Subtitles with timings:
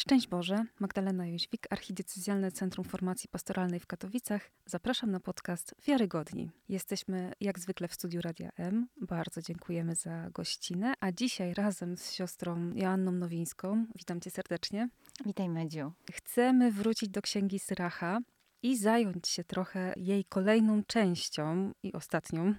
[0.00, 4.50] Szczęść Boże, Magdalena Jóźwik, Archidiecezjalne Centrum Formacji Pastoralnej w Katowicach.
[4.66, 6.50] Zapraszam na podcast Wiarygodni.
[6.68, 8.86] Jesteśmy jak zwykle w studiu Radia M.
[9.00, 14.88] Bardzo dziękujemy za gościnę, a dzisiaj razem z siostrą Joanną Nowińską, witam cię serdecznie.
[15.26, 15.92] Witaj Medziu.
[16.12, 18.18] Chcemy wrócić do Księgi Syracha
[18.62, 22.54] i zająć się trochę jej kolejną częścią i ostatnią.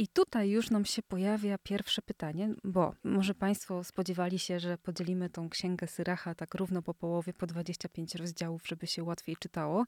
[0.00, 5.30] I tutaj już nam się pojawia pierwsze pytanie, bo może Państwo spodziewali się, że podzielimy
[5.30, 9.84] tą księgę Syracha tak równo po połowie, po 25 rozdziałów, żeby się łatwiej czytało.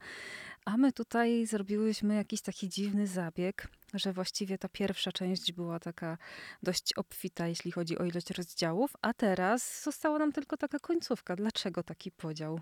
[0.64, 6.18] A my tutaj zrobiłyśmy jakiś taki dziwny zabieg, że właściwie ta pierwsza część była taka
[6.62, 11.36] dość obfita, jeśli chodzi o ilość rozdziałów, a teraz została nam tylko taka końcówka.
[11.36, 12.60] Dlaczego taki podział?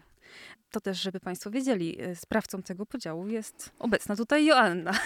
[0.71, 4.93] To też, żeby Państwo wiedzieli, y, sprawcą tego podziału jest obecna tutaj Joanna.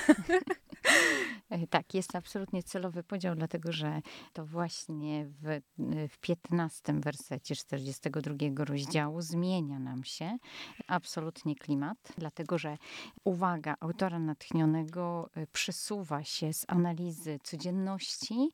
[1.50, 4.02] E, tak, jest absolutnie celowy podział, dlatego że
[4.32, 5.60] to właśnie w, e,
[6.08, 10.38] w 15 wersecie 42 rozdziału zmienia nam się
[10.86, 12.78] absolutnie klimat, dlatego że
[13.24, 18.50] uwaga autora natchnionego e, przesuwa się z analizy codzienności,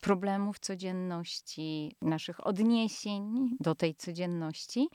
[0.00, 4.88] problemów codzienności, naszych odniesień do tej codzienności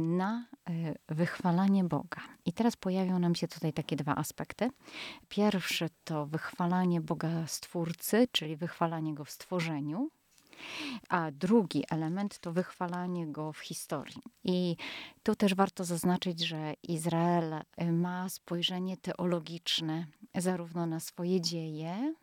[0.00, 0.46] na
[1.08, 2.20] wychwalanie Boga.
[2.44, 4.70] I teraz pojawią nam się tutaj takie dwa aspekty.
[5.28, 10.10] Pierwszy to wychwalanie Boga Stwórcy, czyli wychwalanie Go w stworzeniu.
[11.08, 14.22] A drugi element to wychwalanie go w historii.
[14.44, 14.76] I
[15.22, 22.14] tu też warto zaznaczyć, że Izrael ma spojrzenie teologiczne zarówno na swoje dzieje,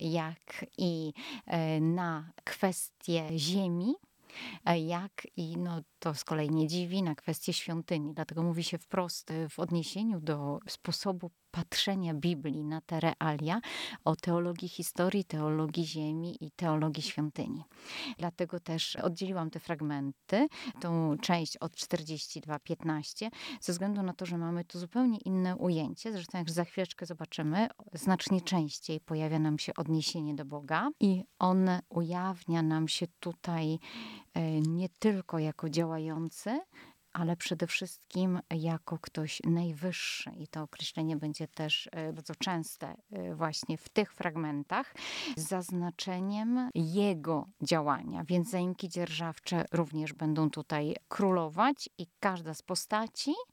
[0.00, 1.12] jak i
[1.46, 3.94] e, na kwestie ziemi,
[4.64, 8.14] e, jak i no, to z kolei nie dziwi na kwestię świątyni.
[8.14, 13.60] Dlatego mówi się wprost e, w odniesieniu do sposobu patrzenia Biblii na te realia
[14.04, 17.64] o teologii historii, teologii ziemi i teologii świątyni.
[18.18, 20.48] Dlatego też oddzieliłam te fragmenty,
[20.80, 26.12] tą część od 42-15, ze względu na to, że mamy tu zupełnie inne ujęcie.
[26.12, 31.68] Zresztą jak za chwileczkę zobaczymy, znacznie częściej pojawia nam się odniesienie do Boga i on
[31.88, 33.78] ujawnia nam się tutaj
[34.60, 36.60] nie tylko jako działający,
[37.12, 40.30] ale przede wszystkim jako ktoś najwyższy.
[40.30, 44.94] I to określenie będzie też e, bardzo częste e, właśnie w tych fragmentach,
[45.36, 48.24] z zaznaczeniem jego działania.
[48.24, 53.51] Więc zaimki dzierżawcze również będą tutaj królować i każda z postaci E,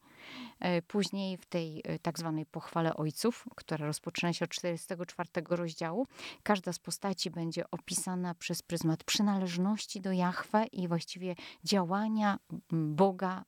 [0.88, 6.07] później w tej e, tak zwanej pochwale ojców, która rozpoczyna się od 44 rozdziału,
[6.44, 12.39] każda z postaci będzie opisana przez pryzmat przynależności do Jahwe i właściwie działania
[12.72, 13.44] Boga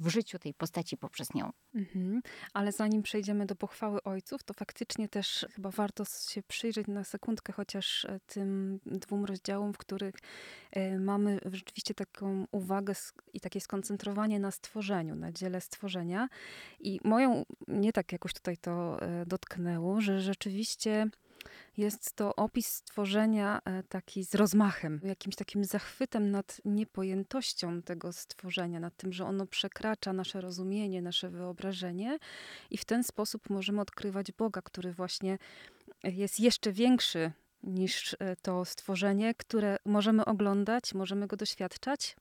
[0.00, 1.52] w życiu tej postaci poprzez nią.
[1.74, 2.22] Mhm.
[2.52, 7.52] Ale zanim przejdziemy do pochwały ojców, to faktycznie też chyba warto się przyjrzeć na sekundkę
[7.52, 10.14] chociaż e, tym dwóm rozdziałom, w których
[10.72, 12.92] e, mamy rzeczywiście taką uwagę
[13.32, 16.28] i takie skoncentrowanie na stworzeniu, na dziele stworzenia.
[16.80, 21.10] I moją, nie tak jakoś tutaj to e, dotknęło, że rzeczywiście
[21.76, 28.80] jest to opis stworzenia e, taki z rozmachem, jakimś takim zachwytem nad niepojętością tego stworzenia,
[28.80, 32.18] nad tym, że ono przekracza nasze rozumienie, nasze wyobrażenie
[32.70, 35.38] i w ten sposób możemy odkrywać Boga, który właśnie
[36.04, 37.32] jest jeszcze większy
[37.62, 42.16] niż e, to stworzenie, które możemy oglądać, możemy go doświadczać,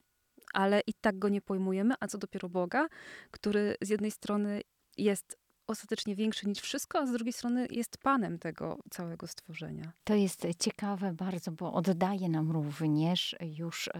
[0.54, 2.88] ale i tak go nie pojmujemy, a co dopiero Boga,
[3.32, 4.62] który z jednej strony
[4.98, 5.41] jest
[5.72, 9.92] ostatecznie większy niż wszystko, a z drugiej strony jest panem tego całego stworzenia.
[10.04, 13.92] To jest ciekawe bardzo, bo oddaje nam również już e,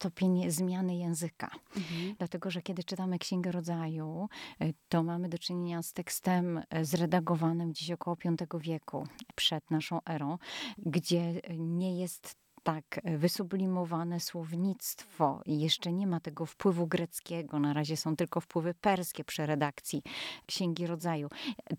[0.00, 1.50] stopień zmiany języka.
[1.76, 2.14] Mhm.
[2.18, 4.28] Dlatego, że kiedy czytamy Księgę Rodzaju,
[4.60, 9.98] e, to mamy do czynienia z tekstem e, zredagowanym gdzieś około V wieku przed naszą
[10.04, 10.38] erą,
[10.78, 17.58] gdzie nie jest tak e, wysublimowane słownictwo i jeszcze nie ma tego wpływu greckiego.
[17.58, 20.02] Na razie są tylko wpływy perskie przy redakcji
[20.46, 21.28] Księgi Rodzaju.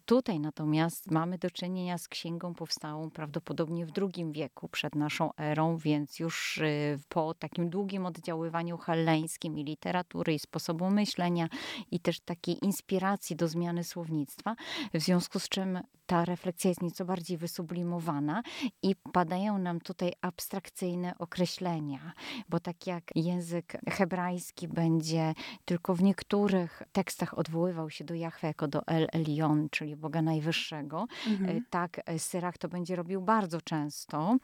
[0.06, 5.78] Tutaj natomiast mamy do czynienia z księgą powstałą prawdopodobnie w II wieku przed naszą erą,
[5.78, 11.48] więc już e, po takim długim oddziaływaniu helleńskim i literatury i sposobu myślenia
[11.92, 14.56] i też takiej inspiracji do zmiany słownictwa,
[14.94, 18.44] w związku z czym ta refleksja jest nieco bardziej wysublimowana
[18.82, 20.71] i padają nam tutaj abstrakcyjne
[21.20, 22.14] określenia,
[22.50, 25.34] bo tak jak język hebrajski będzie
[25.66, 31.08] tylko w niektórych tekstach odwoływał się do Jahwe jako do El Elion, czyli Boga Najwyższego,
[31.28, 31.58] mhm.
[31.58, 34.38] E, tak e, Syrach to będzie robił bardzo często,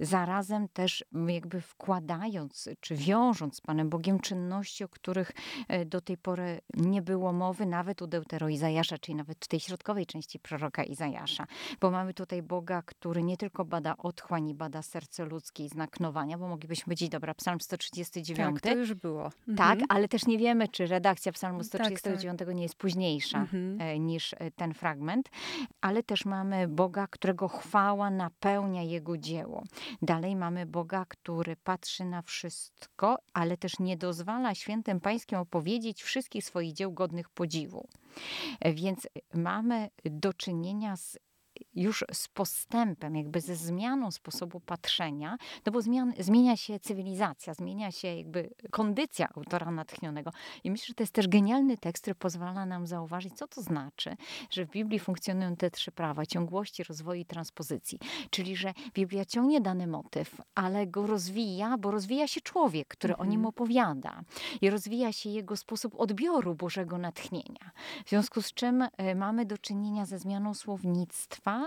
[0.00, 5.32] zarazem też jakby wkładając czy wiążąc z Panem Bogiem czynności, o których
[5.68, 9.60] e, do tej pory nie było mowy, nawet u Deutero Izajasza, czyli nawet w tej
[9.60, 10.84] środkowej części proroka.
[10.84, 11.46] Izajasza,
[11.80, 16.00] bo mamy tutaj Boga, który nie tylko bada otchłań i bada serce ludzkie i znak
[16.00, 18.60] nowania, bo moglibyśmy powiedzieć, dobra, psalm 139.
[18.60, 19.30] Tak, to już było.
[19.56, 19.86] Tak, Mhm.
[19.88, 23.80] ale też nie wiemy, czy redakcja psalmu Tak, 139 nie jest późniejsza Mhm.
[23.80, 25.28] e, niż e, ten fragment,
[25.80, 29.62] ale też mamy Boga, którego chwała napełnia jego dzieło.
[30.02, 36.44] Dalej mamy Boga, który patrzy na wszystko, ale też nie dozwala świętym pańskim opowiedzieć wszystkich
[36.44, 37.88] swoich dzieł godnych podziwu.
[38.60, 41.18] E, Więc mamy do czynienia z
[41.74, 45.36] już z postępem, jakby ze zmianą sposobu patrzenia,
[45.66, 50.32] no bo zmian, zmienia się cywilizacja, zmienia się jakby kondycja autora natchnionego.
[50.64, 54.16] I myślę, że to jest też genialny tekst, który pozwala nam zauważyć, co to znaczy,
[54.50, 57.98] że w Biblii funkcjonują te trzy prawa ciągłości, rozwoju i transpozycji.
[58.30, 63.24] Czyli, że Biblia ciągnie dany motyw, ale go rozwija, bo rozwija się człowiek, który o
[63.24, 63.46] nim Mhm.
[63.46, 64.22] opowiada
[64.60, 67.70] i rozwija się jego sposób odbioru Bożego natchnienia.
[68.06, 71.59] W związku z czym e, mamy do czynienia ze zmianą słownictwa,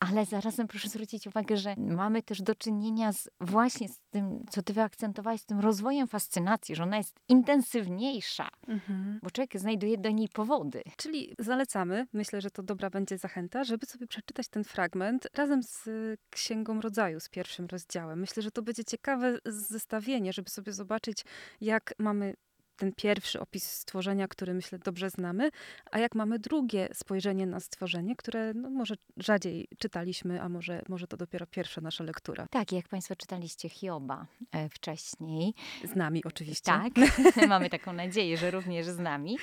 [0.00, 4.62] ale zarazem proszę zwrócić uwagę, że mamy też do czynienia z właśnie z tym, co
[4.62, 9.20] ty wyakcentowałeś, z tym rozwojem fascynacji, że ona jest intensywniejsza, Mhm.
[9.22, 10.82] bo człowiek znajduje do niej powody.
[10.96, 15.88] Czyli zalecamy, myślę, że to dobra będzie zachęta, żeby sobie przeczytać ten fragment razem z
[16.30, 18.20] Księgą Rodzaju, z pierwszym rozdziałem.
[18.20, 21.24] Myślę, że to będzie ciekawe zestawienie, żeby sobie zobaczyć,
[21.60, 22.34] jak mamy
[22.76, 25.50] ten pierwszy opis stworzenia, który myślę dobrze znamy,
[25.90, 31.06] a jak mamy drugie spojrzenie na stworzenie, które no, może rzadziej czytaliśmy, a może, może
[31.06, 32.46] to dopiero pierwsza nasza lektura.
[32.50, 35.54] Tak, jak Państwo czytaliście Hioba e, wcześniej,
[35.84, 36.72] Z nami oczywiście.
[36.72, 36.92] tak,
[37.48, 39.38] mamy taką nadzieję, że również z nami,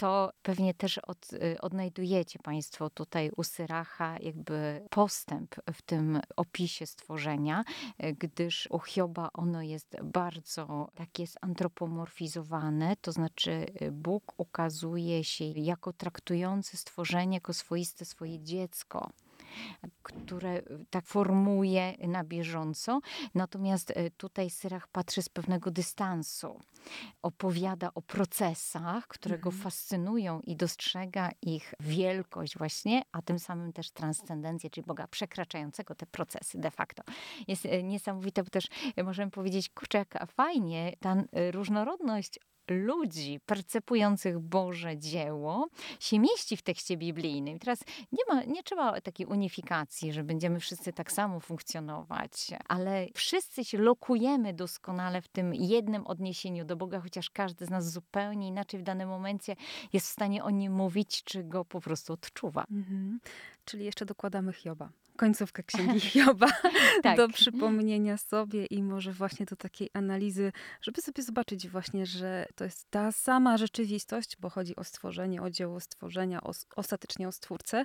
[0.00, 6.86] to pewnie też od, y, odnajdujecie Państwo tutaj u Syracha jakby postęp w tym opisie
[6.86, 7.64] stworzenia,
[8.04, 15.44] y, gdyż u Hioba ono jest bardzo takie zantropomorfizowane, to znaczy y, Bóg ukazuje się
[15.44, 19.10] jako traktujący stworzenie jako swoiste swoje dziecko
[20.02, 23.00] które y, tak formuje na bieżąco.
[23.34, 26.60] Natomiast y, tutaj Syrach patrzy z pewnego dystansu.
[27.22, 29.62] Opowiada o procesach, które go Mhm.
[29.62, 36.06] fascynują i dostrzega ich wielkość właśnie, a tym samym też transcendencję, czyli Boga przekraczającego te
[36.06, 37.02] procesy de facto.
[37.48, 38.68] Jest y, niesamowite, bo też
[39.04, 41.16] możemy powiedzieć, kurczę, fajnie ta
[41.50, 42.38] różnorodność
[42.70, 45.68] ludzi percepujących Boże dzieło
[46.00, 47.58] się mieści w tekście biblijnym.
[47.58, 52.32] Teraz nie, ma, nie trzeba takiej unifikacji, że będziemy wszyscy tak samo funkcjonować,
[52.68, 57.92] ale wszyscy się lokujemy doskonale w tym jednym odniesieniu do Boga, chociaż każdy z nas
[57.92, 59.56] zupełnie inaczej w danym momencie
[59.92, 62.64] jest w stanie o nim mówić, czy go po prostu odczuwa.
[62.70, 63.20] Mhm.
[63.64, 64.90] Czyli jeszcze dokładamy Hioba.
[65.20, 66.46] Końcówkę księgi Hioba
[67.02, 67.16] Tak.
[67.16, 70.52] do przypomnienia sobie i może właśnie do takiej analizy,
[70.82, 75.50] żeby sobie zobaczyć właśnie, że to jest ta sama rzeczywistość, bo chodzi o stworzenie, o
[75.50, 77.84] dzieło stworzenia, o, ostatecznie o stwórcę,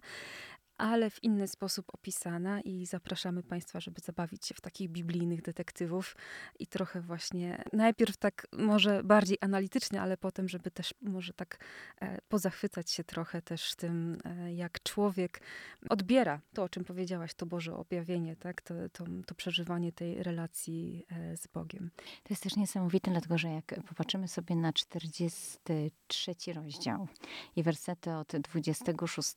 [0.77, 6.15] ale w inny sposób opisana i zapraszamy Państwa, żeby zabawić się w takich biblijnych detektywów
[6.59, 11.57] i trochę właśnie najpierw tak może bardziej analitycznie, ale potem, żeby też może tak
[12.01, 15.41] e, pozachwycać się trochę też tym, e, jak człowiek
[15.89, 18.61] odbiera to, o czym powiedziałaś, to Boże objawienie, tak?
[18.61, 21.91] to, to, to przeżywanie tej relacji e, z Bogiem.
[21.97, 27.07] To jest też niesamowite, dlatego że jak popatrzymy sobie na 43 rozdział
[27.55, 29.33] i wersety od 26,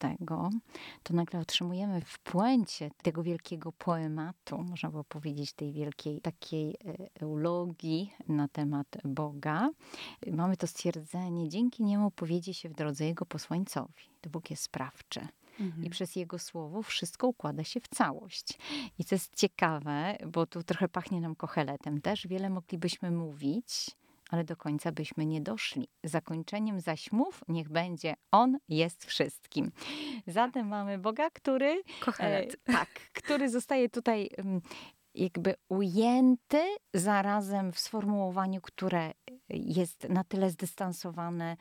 [1.03, 6.77] to nagle otrzymujemy w puencie tego wielkiego poematu, można było powiedzieć, tej wielkiej takiej e,
[7.21, 9.71] eulogii na temat Boga.
[10.33, 14.05] Mamy to stwierdzenie, dzięki niemu powiedzie się w drodze jego posłańcowi.
[14.21, 15.29] To Bóg jest sprawczy.
[15.83, 18.59] I przez jego słowo wszystko układa się w całość.
[18.99, 22.27] I to jest ciekawe, bo tu trochę pachnie nam kocheletem też.
[22.27, 23.91] Wiele moglibyśmy mówić,
[24.29, 25.89] ale do końca byśmy nie doszli.
[26.05, 29.71] Zakończeniem zaś mów, niech będzie On jest wszystkim.
[30.27, 32.57] Zatem mamy Boga, który Kochelet.
[32.69, 34.61] E, tak, który zostaje tutaj mm,
[35.15, 36.63] jakby ujęty
[36.95, 39.13] zarazem w sformułowaniu, które
[39.49, 41.57] jest na tyle zdystansowane,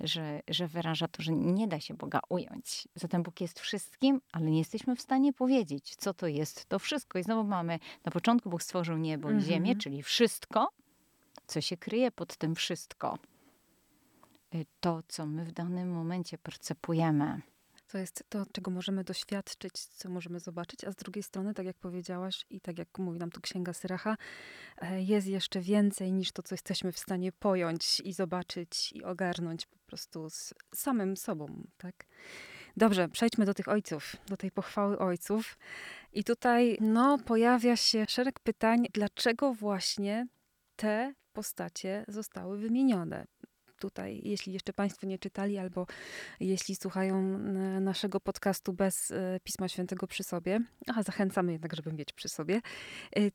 [0.00, 2.88] że, że wyraża to, że nie da się Boga ująć.
[2.94, 7.18] Zatem Bóg jest wszystkim, ale nie jesteśmy w stanie powiedzieć, co to jest to wszystko.
[7.18, 9.50] I znowu mamy, na początku Bóg stworzył niebo i Mhm.
[9.50, 10.68] ziemię, czyli wszystko,
[11.46, 13.18] co się kryje pod tym wszystko.
[14.54, 17.40] Y, To, co my w danym momencie percepujemy.
[17.92, 21.76] To jest to, czego możemy doświadczyć, co możemy zobaczyć, a z drugiej strony, tak jak
[21.76, 24.16] powiedziałaś i tak jak mówi nam tu Księga Syracha,
[24.78, 29.66] e, jest jeszcze więcej niż to, co jesteśmy w stanie pojąć i zobaczyć i ogarnąć
[29.66, 32.06] po prostu z samym sobą, tak?
[32.76, 35.58] Dobrze, przejdźmy do tych ojców, do tej pochwały ojców.
[36.12, 40.26] I tutaj, no, pojawia się szereg pytań, dlaczego właśnie
[40.76, 43.26] te postacie zostały wymienione.
[43.80, 45.86] tutaj, jeśli jeszcze Państwo nie czytali, albo
[46.40, 47.38] jeśli słuchają
[47.80, 49.12] naszego podcastu bez
[49.44, 50.60] Pisma Świętego przy sobie,
[50.94, 52.60] a zachęcamy jednak, żeby mieć przy sobie,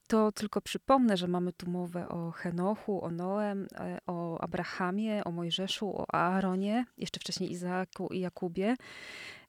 [0.08, 3.68] to tylko przypomnę, że mamy tu mowę o Henochu, o Noem,
[4.08, 8.76] o Abrahamie, o Mojżeszu, o Aaronie, jeszcze wcześniej Izaaku i Jakubie,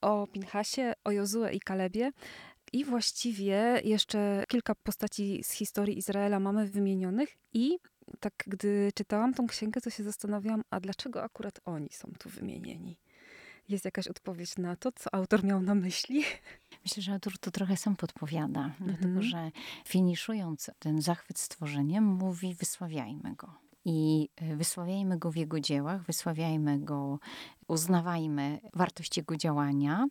[0.00, 2.10] o Pinchasie, o Jozue i Kalebie.
[2.72, 7.78] I właściwie jeszcze kilka postaci z historii Izraela mamy wymienionych i
[8.20, 12.96] tak gdy czytałam tą księgę, to się zastanawiałam, a dlaczego akurat oni są tu wymienieni?
[13.68, 16.24] Jest jakaś odpowiedź na to, co autor miał na myśli?
[16.84, 18.86] Myślę, że autor to trochę sam podpowiada, mhm.
[18.86, 19.50] dlatego że
[19.84, 23.54] finiszując ten zachwyt stworzeniem, mówi: wysławiajmy go.
[23.88, 27.18] I e, wysławiajmy go w jego dziełach, wysławiajmy go
[27.68, 30.06] uznawajmy wartość jego działania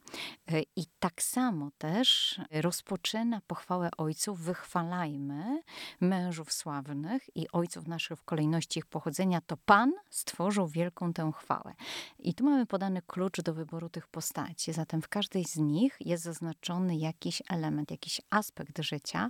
[0.47, 5.61] e, i tak samo też rozpoczyna pochwałę ojców, wychwalajmy
[6.01, 11.73] mężów sławnych i ojców naszych w kolejności ich pochodzenia, to Pan stworzył wielką tę chwałę.
[12.19, 14.73] I tu mamy podany klucz do wyboru tych postaci.
[14.73, 19.29] Zatem w każdej z nich jest zaznaczony jakiś element, jakiś aspekt życia,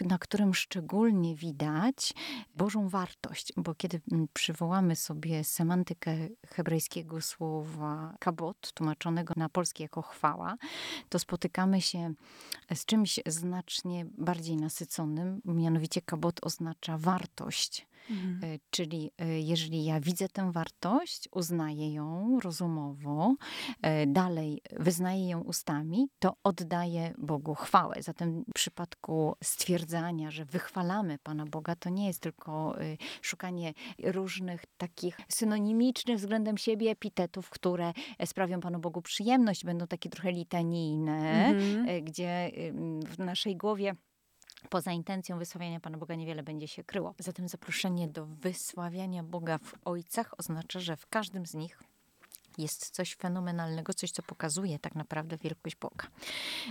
[0.00, 2.14] na którym szczególnie widać
[2.54, 4.00] Bożą wartość, bo kiedy
[4.34, 6.16] przywołamy sobie semantykę
[6.46, 10.56] hebrajskiego słowa, słowa kabot, tłumaczonego na polski jako chwała,
[11.08, 12.14] to spotykamy się
[12.74, 17.86] z czymś znacznie bardziej nasyconym, mianowicie kabot oznacza wartość.
[18.10, 18.54] Mhm.
[18.54, 23.34] E, czyli e, jeżeli ja widzę tę wartość, uznaję ją rozumowo,
[23.82, 27.96] e, dalej wyznaję ją ustami, to oddaję Bogu chwałę.
[28.00, 32.76] Zatem w przypadku stwierdzania, że wychwalamy Pana Boga, to nie jest tylko
[33.22, 33.72] szukanie
[34.02, 37.92] różnych takich synonimicznych względem siebie epitetów, które
[38.24, 42.04] sprawią Panu Bogu przyjemność, będą takie trochę litanijne, mhm.
[42.04, 42.50] gdzie
[43.06, 43.94] w naszej głowie
[44.70, 47.14] Poza intencją wysławiania Pana Boga niewiele będzie się kryło.
[47.18, 51.78] Zatem zaproszenie do wysławiania Boga w ojcach oznacza, że w każdym z nich
[52.58, 56.06] jest coś fenomenalnego, coś, co pokazuje tak naprawdę wielkość Boga.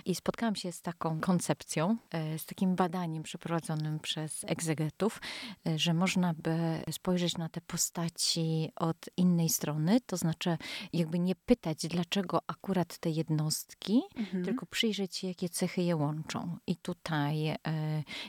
[0.06, 5.22] I spotkałam się z taką koncepcją, e, z takim badaniem przeprowadzonym przez egzegetów,
[5.68, 6.58] e, że można by
[6.92, 10.58] spojrzeć na te postaci od innej strony, to znaczy
[10.94, 14.46] jakby nie pytać, dlaczego akurat te jednostki, mhm.
[14.46, 16.58] tylko przyjrzeć się, jakie cechy je łączą.
[16.68, 17.58] I tutaj e,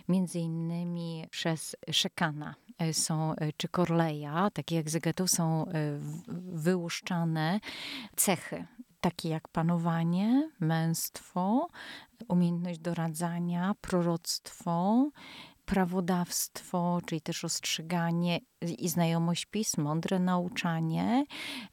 [0.09, 2.55] między innymi przez Szekana
[2.93, 5.67] są, czy Corleja, takich egzegetów są
[6.53, 7.61] wyłuszczane
[8.17, 8.67] cechy,
[9.01, 11.69] takie jak panowanie, męstwo,
[12.29, 15.09] umiejętność doradzania, proroctwo,
[15.67, 18.41] prawodawstwo, czyli też ostrzeganie
[18.79, 21.25] i znajomość pism, mądre nauczanie,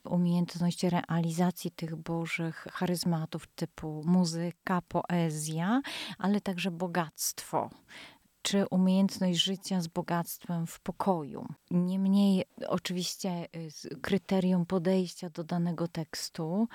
[0.03, 5.81] umiejętność realizacji tych bożych charyzmatów typu muzyka, poezja,
[6.17, 7.69] ale także bogactwo
[8.43, 11.47] czy umiejętność życia z bogactwem w pokoju.
[11.71, 13.47] Niemniej, oczywiście,
[13.91, 16.67] y, kryterium podejścia do danego tekstu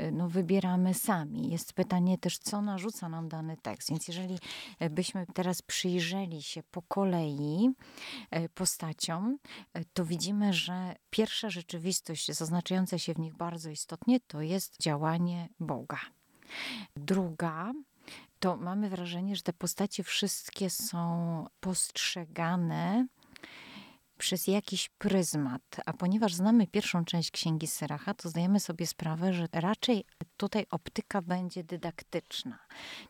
[0.00, 1.50] y, no, wybieramy sami.
[1.50, 3.90] Jest pytanie też, co narzuca nam dany tekst.
[3.90, 4.38] Więc jeżeli
[4.82, 7.70] y, byśmy teraz przyjrzeli się po kolei
[8.54, 9.38] postaciom,
[9.92, 16.00] to widzimy, że pierwsza rzeczywistość zaznaczająca się w nich bardzo istotnie to jest działanie Boga.
[16.96, 17.72] Druga
[18.44, 23.06] to mamy wrażenie, że te postacie wszystkie są postrzegane
[24.18, 25.62] przez jakiś pryzmat.
[25.86, 30.04] A ponieważ znamy pierwszą część księgi Syracha, to zdajemy sobie sprawę, że raczej
[30.36, 32.58] tutaj optyka będzie dydaktyczna,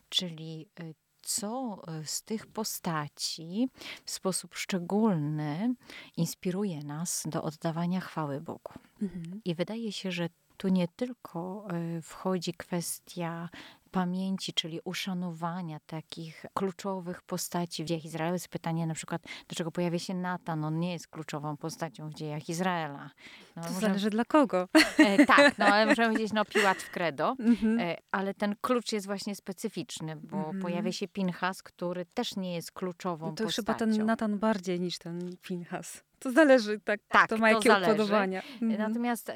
[0.09, 3.69] czyli y, co y, z tych postaci
[4.05, 5.75] w sposób szczególny
[6.17, 8.73] inspiruje nas do oddawania chwały Bogu.
[9.01, 9.41] Mhm.
[9.45, 13.49] I wydaje się, że tu nie tylko y, wchodzi kwestia
[13.95, 18.33] pamięci, czyli uszanowania takich kluczowych postaci w dziejach Izraela.
[18.33, 20.65] Jest pytanie na przykład, dlaczego pojawia się Natan?
[20.65, 23.09] On nie jest kluczową postacią w dziejach Izraela.
[23.55, 23.81] No, to możemy...
[23.81, 24.67] zależy dla kogo.
[24.97, 27.79] E, tak, no ale możemy powiedzieć, no Piłat w credo, mhm.
[27.79, 30.59] e, ale ten klucz jest właśnie specyficzny, bo mhm.
[30.59, 33.63] pojawia się Pinchas, który też nie jest kluczową to postacią.
[33.65, 36.03] To chyba ten Natan bardziej niż ten Pinchas.
[36.25, 37.91] To zależy, tak, tak to ma jakie zależy.
[37.91, 38.41] upodobania.
[38.61, 38.89] Mhm.
[38.89, 39.33] Natomiast e,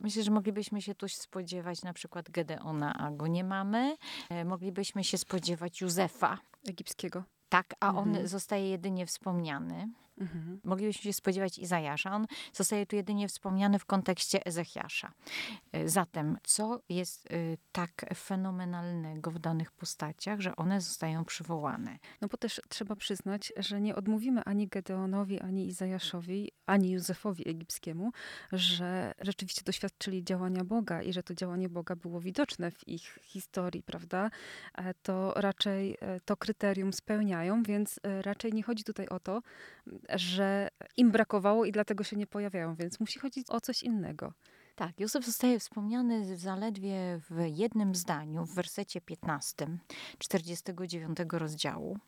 [0.00, 3.96] myślę, że moglibyśmy się tu spodziewać na przykład Gedeona, a go nie mamy.
[4.30, 6.38] E, moglibyśmy się spodziewać Józefa.
[6.68, 7.24] Egipskiego.
[7.48, 8.28] Tak, a on mhm.
[8.28, 9.88] zostaje jedynie wspomniany.
[10.22, 10.60] Mhm.
[10.64, 12.12] Moglibyśmy się spodziewać Izajasza.
[12.12, 15.12] On zostaje tu jedynie wspomniany w kontekście Ezechiasza.
[15.72, 17.36] E, zatem, co jest e,
[17.72, 21.98] tak fenomenalnego w danych postaciach, że one zostają przywołane?
[22.20, 28.12] No bo też trzeba przyznać, że nie odmówimy ani Gedeonowi, ani Izajaszowi, ani Józefowi egipskiemu,
[28.52, 33.82] że rzeczywiście doświadczyli działania Boga i że to działanie Boga było widoczne w ich historii,
[33.82, 34.30] prawda?
[35.02, 39.42] To raczej to kryterium spełniają, więc raczej nie chodzi tutaj o to,
[40.14, 44.32] że im brakowało i dlatego się nie pojawiają, więc musi chodzić o coś innego.
[44.76, 49.66] Tak, Józef zostaje wspomniany zaledwie w jednym zdaniu, w wersecie 15,
[50.18, 51.98] 49 rozdziału.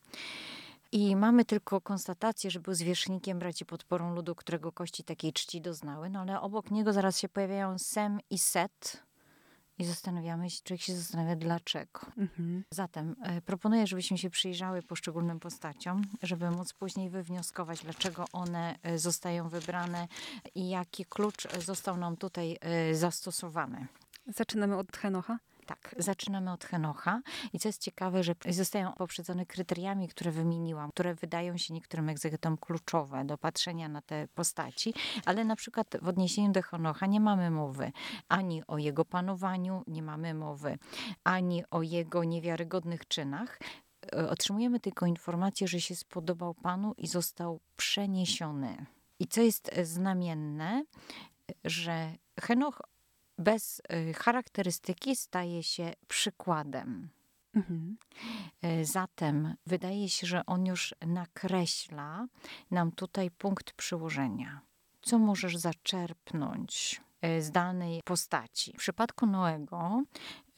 [0.93, 6.11] I mamy tylko konstatację, że był zwierzchnikiem braci podporą ludu, którego kości takiej czci doznały,
[6.11, 9.03] no ale obok niego zaraz się pojawiają Sem i Set,
[9.79, 12.01] i zastanawiamy się, człowiek się zastanawia dlaczego.
[12.17, 12.65] Mhm.
[12.71, 18.99] Zatem e, proponuję, żebyśmy się przyjrzały poszczególnym postaciom, żeby móc później wywnioskować, dlaczego one e,
[18.99, 20.09] zostają wybrane
[20.55, 23.87] i jaki klucz został nam tutaj e, zastosowany.
[24.27, 25.39] Zaczynamy od Henocha?
[25.67, 27.21] Tak, zaczynamy od Henocha
[27.53, 32.57] i co jest ciekawe, że zostają poprzedzone kryteriami, które wymieniłam, które wydają się niektórym egzegetom
[32.57, 34.95] kluczowe do patrzenia na te postaci,
[35.25, 37.93] ale na przykład w odniesieniu do Henocha nie mamy mowy
[38.29, 40.79] ani o jego panowaniu, nie mamy mowy
[41.25, 43.59] ani o jego niewiarygodnych czynach.
[44.13, 48.87] E, otrzymujemy tylko informację, że się spodobał Panu i został przeniesiony.
[49.19, 50.85] I co jest znamienne,
[51.65, 52.83] że Henoch
[53.39, 57.09] bez y, charakterystyki staje się przykładem.
[57.55, 57.97] Mhm.
[58.65, 62.27] Y, zatem wydaje się, że on już nakreśla
[62.71, 64.61] nam tutaj punkt przyłożenia.
[65.03, 68.73] Co możesz zaczerpnąć y, z danej postaci?
[68.73, 70.03] W przypadku Noego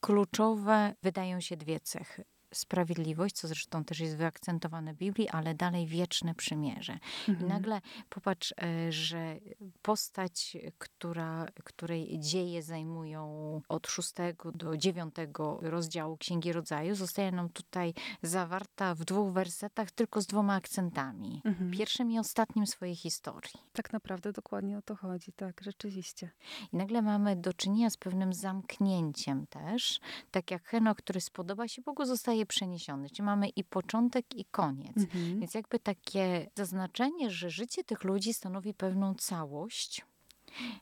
[0.01, 2.25] kluczowe wydają się dwie cechy
[2.59, 6.99] sprawiedliwość, co zresztą też jest wyakcentowane w Biblii, ale dalej wieczne przymierze.
[7.29, 7.47] Mhm.
[7.47, 9.37] I nagle popatrz, e, że
[9.83, 17.95] postać, która, której dzieje zajmują od szóstego do dziewiątego rozdziału Księgi Rodzaju, zostaje nam tutaj
[18.23, 21.43] zawarta w dwóch wersetach, tylko z dwoma akcentami.
[21.45, 21.71] Mhm.
[21.71, 23.53] Pierwszym i ostatnim swojej historii.
[23.73, 26.31] Tak naprawdę dokładnie o to chodzi, tak, rzeczywiście.
[26.73, 30.01] I nagle mamy do czynienia z pewnym zamknięciem też.
[30.31, 33.11] Tak jak Henok, który spodoba się Bogu, zostaje przeniesiony.
[33.11, 34.97] Czyli mamy i początek, i koniec.
[34.97, 35.41] Mhm.
[35.41, 40.05] Więc jakby takie zaznaczenie, że życie tych ludzi stanowi pewną całość,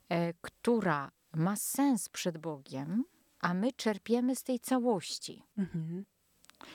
[0.09, 3.05] e, która ma sens przed Bogiem,
[3.41, 5.43] a my czerpiemy z tej całości.
[5.59, 6.05] Mhm.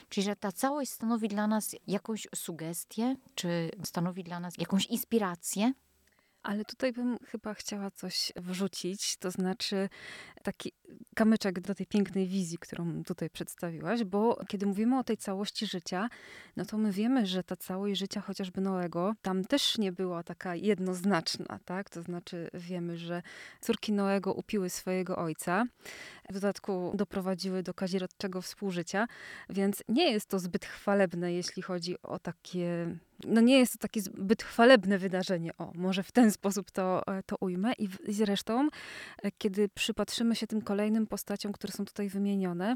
[0.10, 5.74] Czyli, że ta całość stanowi dla nas jakąś sugestię, czy stanowi dla nas jakąś inspirację,
[6.50, 9.90] ale tutaj bym chyba chciała coś wrzucić, to znaczy
[10.44, 10.72] taki
[11.16, 16.10] kamyczek do tej pięknej wizji, którą tutaj przedstawiłaś, bo kiedy mówimy o tej całości życia,
[16.56, 20.56] no to my wiemy, że ta całość życia chociażby Noego, tam też nie była taka
[20.56, 21.90] jednoznaczna, tak?
[21.90, 23.22] To znaczy wiemy, że
[23.62, 25.66] córki Noego upiły swojego ojca,
[26.30, 29.08] w dodatku doprowadziły do kazirodczego współżycia,
[29.50, 32.96] więc nie jest to zbyt chwalebne, jeśli chodzi o takie
[33.28, 35.58] no nie jest to takie zbyt chwalebne wydarzenie.
[35.58, 37.74] O, może w ten sposób to, e, to ujmę.
[37.74, 38.68] I, w, I zresztą,
[39.24, 42.76] e, kiedy przypatrzymy się tym kolejnym postaciom, które są tutaj wymienione,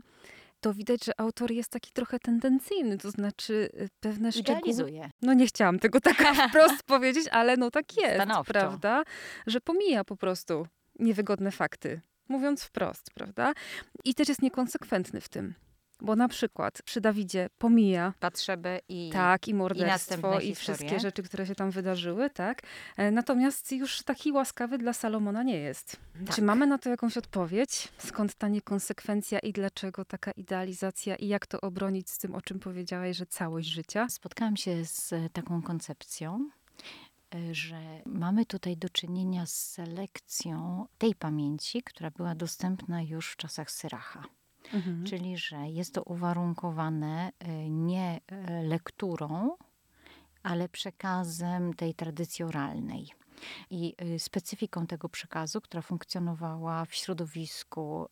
[0.59, 4.73] to widać, że autor jest taki trochę tendencyjny, to znaczy e, pewne szczegóły...
[5.21, 6.17] No nie chciałam tego tak
[6.49, 8.53] wprost powiedzieć, ale no tak jest, Stanowczo.
[8.53, 9.03] prawda?
[9.47, 10.67] Że pomija po prostu
[10.99, 12.01] niewygodne fakty.
[12.29, 13.53] Mówiąc wprost, prawda?
[14.05, 15.53] I też jest niekonsekwentny w tym.
[16.03, 21.23] Bo na przykład przy Dawidzie pomija potrzeby i tak i morderstwo i, i wszystkie rzeczy,
[21.23, 22.61] które się tam wydarzyły, tak.
[22.97, 25.97] E, natomiast już taki łaskawy dla Salomona nie jest.
[26.25, 26.35] Tak.
[26.35, 27.87] Czy mamy na to jakąś odpowiedź?
[27.97, 32.59] Skąd ta niekonsekwencja i dlaczego taka idealizacja i jak to obronić z tym, o czym
[32.59, 34.09] powiedziałaś, że całość życia?
[34.09, 36.49] Spotkałam się z taką koncepcją,
[37.35, 43.37] e, że mamy tutaj do czynienia z selekcją tej pamięci, która była dostępna już w
[43.37, 44.23] czasach Syracha.
[44.73, 45.03] Mhm.
[45.03, 49.57] Czyli, że jest to uwarunkowane e, nie e, lekturą,
[50.43, 53.22] ale przekazem tej tradycji oralnej
[53.69, 58.07] i y, specyfiką tego przekazu, która funkcjonowała w środowisku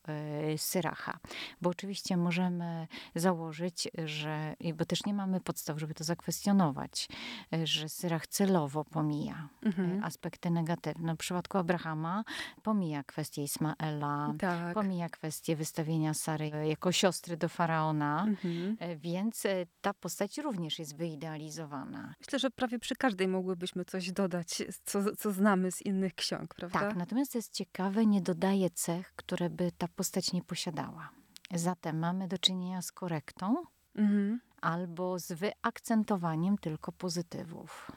[0.54, 1.20] y, Syracha.
[1.62, 7.08] Bo oczywiście możemy założyć, że, bo też nie mamy podstaw, żeby to zakwestionować,
[7.54, 10.04] y, że Syrach celowo pomija mhm.
[10.04, 11.16] aspekty negatywne.
[11.16, 12.24] W przypadku Abrahama
[12.64, 14.74] pomija kwestię Ismaela, tak.
[14.74, 18.78] pomija kwestię wystawienia Sary jako siostry do faraona, mhm.
[19.00, 19.44] więc
[19.82, 22.14] ta postać również jest wyidealizowana.
[22.20, 26.80] Myślę, że prawie przy każdej mogłybyśmy coś dodać, co, co znamy z innych ksiąg, prawda?
[26.80, 31.10] Tak, natomiast jest ciekawe, nie dodaje cech, które by ta postać nie posiadała.
[31.54, 33.56] Zatem mamy do czynienia z korektą
[33.96, 34.40] mhm.
[34.62, 37.92] albo z wyakcentowaniem tylko pozytywów.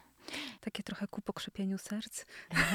[0.61, 2.25] Takie trochę ku pokrzepieniu serc?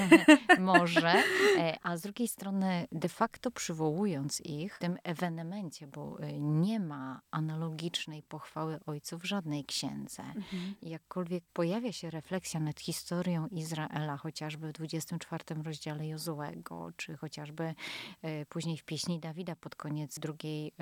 [0.59, 1.13] Może,
[1.57, 6.79] e, a z drugiej strony de facto przywołując ich w tym ewenemencie, bo e, nie
[6.79, 10.23] ma analogicznej pochwały ojców w żadnej księdze.
[10.23, 10.75] Mhm.
[10.81, 17.75] Jakkolwiek pojawia się refleksja nad historią Izraela, chociażby w 24 rozdziale Jozułego, czy chociażby
[18.21, 20.73] e, później w pieśni Dawida pod koniec drugiej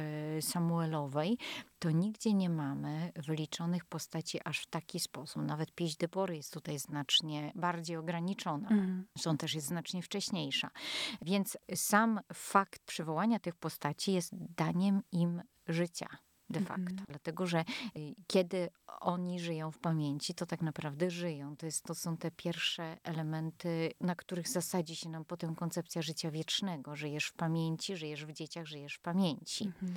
[0.41, 1.38] Samuelowej,
[1.80, 5.41] to nigdzie nie mamy wyliczonych postaci aż w taki sposób.
[5.43, 8.70] Nawet pieśń Debory jest tutaj znacznie bardziej ograniczona.
[8.70, 9.08] Mhm.
[9.15, 10.70] Zresztą też jest znacznie wcześniejsza.
[11.22, 16.08] Więc sam fakt przywołania tych postaci jest daniem im życia
[16.50, 16.91] de facto.
[16.91, 17.06] Mhm.
[17.10, 17.65] Dlatego, że
[17.98, 21.58] y, kiedy oni żyją w pamięci, to tak naprawdę żyją.
[21.58, 26.32] To, jest, to są te pierwsze elementy, na których zasadzi się nam potem koncepcja życia
[26.32, 26.96] wiecznego.
[26.96, 29.65] Żyjesz w pamięci, żyjesz w dzieciach, żyjesz w pamięci.
[29.65, 29.93] Mhm.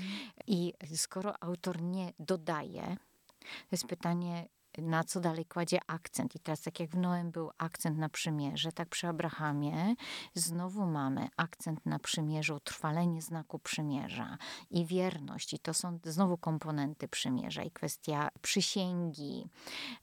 [0.46, 2.96] I skoro autor nie dodaje,
[3.40, 6.36] to jest pytanie, na co dalej kładzie akcent.
[6.36, 9.94] I teraz, tak jak w Noem był akcent na przymierze, tak przy Abrahamie
[10.34, 14.38] znowu mamy akcent na przymierzu, utrwalenie znaku przymierza
[14.70, 15.52] i wierność.
[15.54, 19.46] I to są znowu komponenty przymierza i kwestia przysięgi,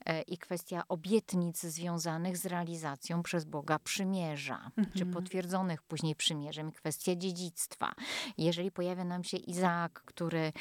[0.05, 5.11] e, i kwestia obietnic związanych z realizacją przez Boga przymierza, czy Mhm.
[5.13, 7.93] potwierdzonych później przymierzem, i kwestia dziedzictwa.
[8.37, 10.53] Jeżeli pojawia nam się Izaak, który y,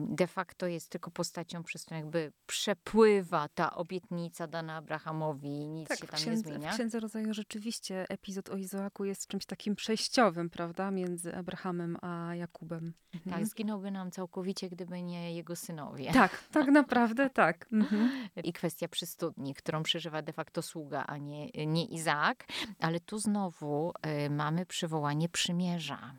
[0.00, 5.98] de facto jest tylko postacią, przez którą jakby przepływa ta obietnica dana Abrahamowi nic Tak,
[5.98, 6.70] się tam nie księdze, zmienia.
[6.70, 12.34] w księdze rodzaju rzeczywiście epizod o Izoaku jest czymś takim przejściowym, prawda, między Abrahamem a
[12.34, 12.92] Jakubem.
[13.12, 13.46] Tak, Mhm.
[13.46, 16.12] zginąłby nam całkowicie, gdyby nie jego synowie.
[16.12, 17.66] tak, tak naprawdę tak.
[17.72, 18.10] Mhm.
[18.44, 22.44] I kwestia przystudni, którą przeżywa de facto sługa, a nie, nie Izaak.
[22.80, 23.92] Ale tu znowu
[24.26, 26.14] y, mamy przywołanie przymierza.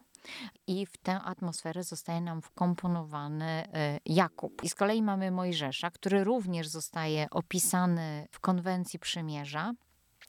[0.67, 4.63] I w tę atmosferę zostaje nam wkomponowany y, Jakub.
[4.63, 9.73] I z kolei mamy Mojżesza, który również zostaje opisany w konwencji przymierza.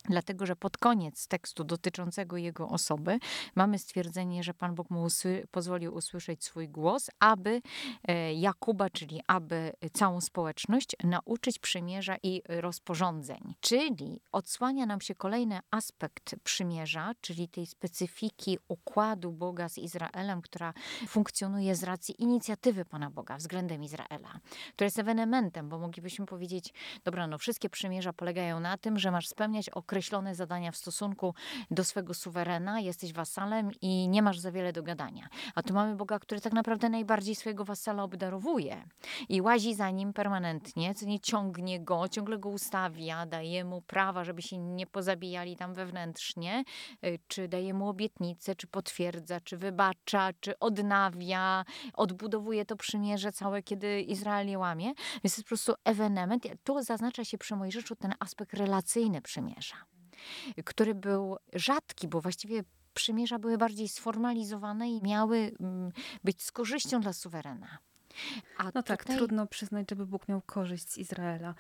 [0.05, 3.19] Dlatego, że pod koniec tekstu dotyczącego jego osoby
[3.55, 7.63] mamy stwierdzenie, że Pan Bóg mu usły- pozwolił usłyszeć swój głos, aby
[8.05, 13.55] e, Jakuba, czyli aby całą społeczność nauczyć przymierza i rozporządzeń.
[13.61, 20.75] Czyli odsłania nam się kolejny aspekt przymierza, czyli tej specyfiki układu Boga z Izraelem, która
[21.09, 24.41] funkcjonuje z racji inicjatywy Pana Boga względem Izraela,
[24.73, 29.29] która jest ewenementem, bo moglibyśmy powiedzieć, dobra, no wszystkie przymierza polegają na tym, że masz
[29.29, 31.35] spełniać określone zadania w stosunku
[31.71, 35.29] do swego suwerena, jesteś wasalem i nie masz za wiele do gadania.
[35.55, 38.85] A tu mamy Boga, który tak naprawdę najbardziej swojego wasala obdarowuje
[39.29, 44.25] i łazi za nim permanentnie, co nie ciągnie go, ciągle go ustawia, daje mu prawa,
[44.25, 46.65] żeby się nie pozabijali tam wewnętrznie,
[47.05, 53.63] y, czy daje mu obietnice, czy potwierdza, czy wybacza, czy odnawia, odbudowuje to przymierze całe,
[53.63, 54.87] kiedy Izrael je łamie.
[54.95, 56.45] Więc to jest po prostu ewenement.
[56.65, 59.77] Tu zaznacza się przy Mojżeszu ten aspekt relacyjny przymierza,
[60.65, 65.93] który był rzadki, bo właściwie przymierza były bardziej sformalizowane i miały mm,
[66.25, 67.79] być z korzyścią dla suwerena.
[68.59, 71.55] A No tak, tutaj, trudno przyznać, żeby Bóg miał korzyść z Izraela.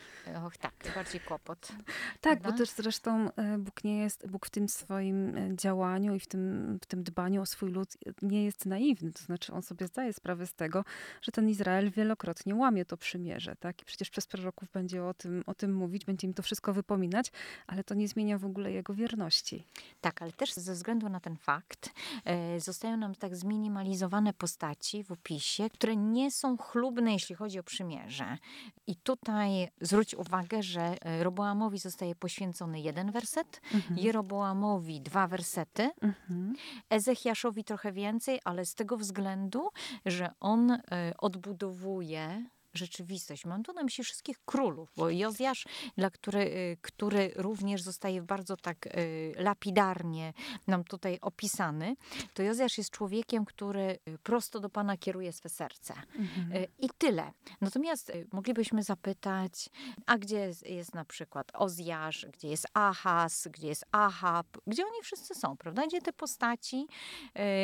[0.46, 1.68] Och, tak, bardziej kłopot.
[2.20, 2.58] Tak, bo Prawda?
[2.58, 6.78] też zresztą e, Bóg nie jest, Bóg w tym swoim e, działaniu i w tym,
[6.82, 9.12] w tym dbaniu o swój lud nie jest naiwny.
[9.12, 10.84] To znaczy on sobie zdaje sprawę z tego,
[11.22, 13.56] że ten Izrael wielokrotnie łamie to przymierze.
[13.56, 13.82] Tak?
[13.82, 17.32] I przecież przez proroków będzie o tym, o tym mówić, będzie im to wszystko wypominać,
[17.66, 19.64] ale to nie zmienia w ogóle jego wierności.
[20.00, 21.90] Tak, ale też ze względu na ten fakt
[22.24, 27.62] e, zostają nam tak zminimalizowane postaci w opisie, które nie są chlubne, jeśli chodzi o
[27.62, 28.38] przymierze.
[28.87, 33.98] I tutaj zwróć uwagę, że e, Roboamowi zostaje poświęcony jeden werset, Mhm.
[34.00, 36.55] Jeroboamowi dwa wersety, Mhm.
[36.90, 39.68] Ezechiaszowi trochę więcej, ale z tego względu,
[40.07, 40.81] że on e,
[41.18, 43.44] odbudowuje rzeczywistość.
[43.44, 48.56] Mam tu na myśli wszystkich królów, bo Jozjasz, dla który, y, który również zostaje bardzo
[48.56, 50.33] tak y, lapidarnie
[50.66, 51.96] nam tutaj opisany,
[52.35, 55.94] to Jozjasz jest człowiekiem, który y, prosto do Pana kieruje swe serce.
[56.14, 56.66] Mhm.
[56.78, 57.33] I tyle.
[57.61, 59.70] Natomiast moglibyśmy zapytać,
[60.06, 65.35] a gdzie jest, na przykład Ozjasz, gdzie jest Ahaz, gdzie jest Ahab, gdzie oni wszyscy
[65.35, 65.87] są, prawda?
[65.87, 66.87] Gdzie te postaci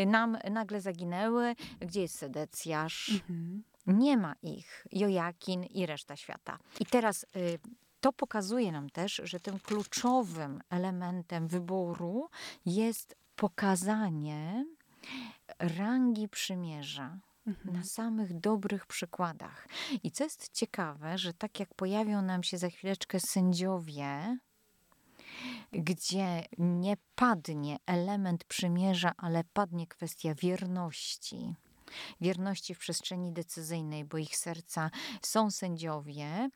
[0.07, 3.62] nam nagle zaginęły, gdzie jest Sedecjasz, Mhm.
[3.87, 6.59] Nie ma ich, Jojakin i reszta świata.
[6.81, 7.59] I teraz y,
[8.01, 12.29] to pokazuje nam też, że tym kluczowym elementem wyboru
[12.66, 14.66] jest pokazanie
[15.59, 17.77] rangi przymierza Mhm.
[17.77, 19.68] na samych dobrych przykładach.
[20.03, 24.38] I co jest ciekawe, że tak jak pojawią nam się za chwileczkę sędziowie,
[25.72, 31.55] gdzie nie padnie element przymierza, ale padnie kwestia wierności.
[32.20, 34.90] Wierności w przestrzeni decyzyjnej, bo ich serca
[35.22, 36.49] są sędziowie,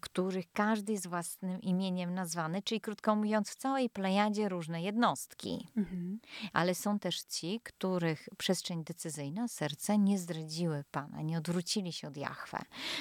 [0.00, 5.68] których każdy jest własnym imieniem nazwany, czyli krótko mówiąc, w całej plejadzie różne jednostki.
[5.76, 6.20] Mhm.
[6.52, 12.16] Ale są też ci, których przestrzeń decyzyjna, serce nie zdradziły Pana, nie odwrócili się od
[12.16, 12.58] Jahwe.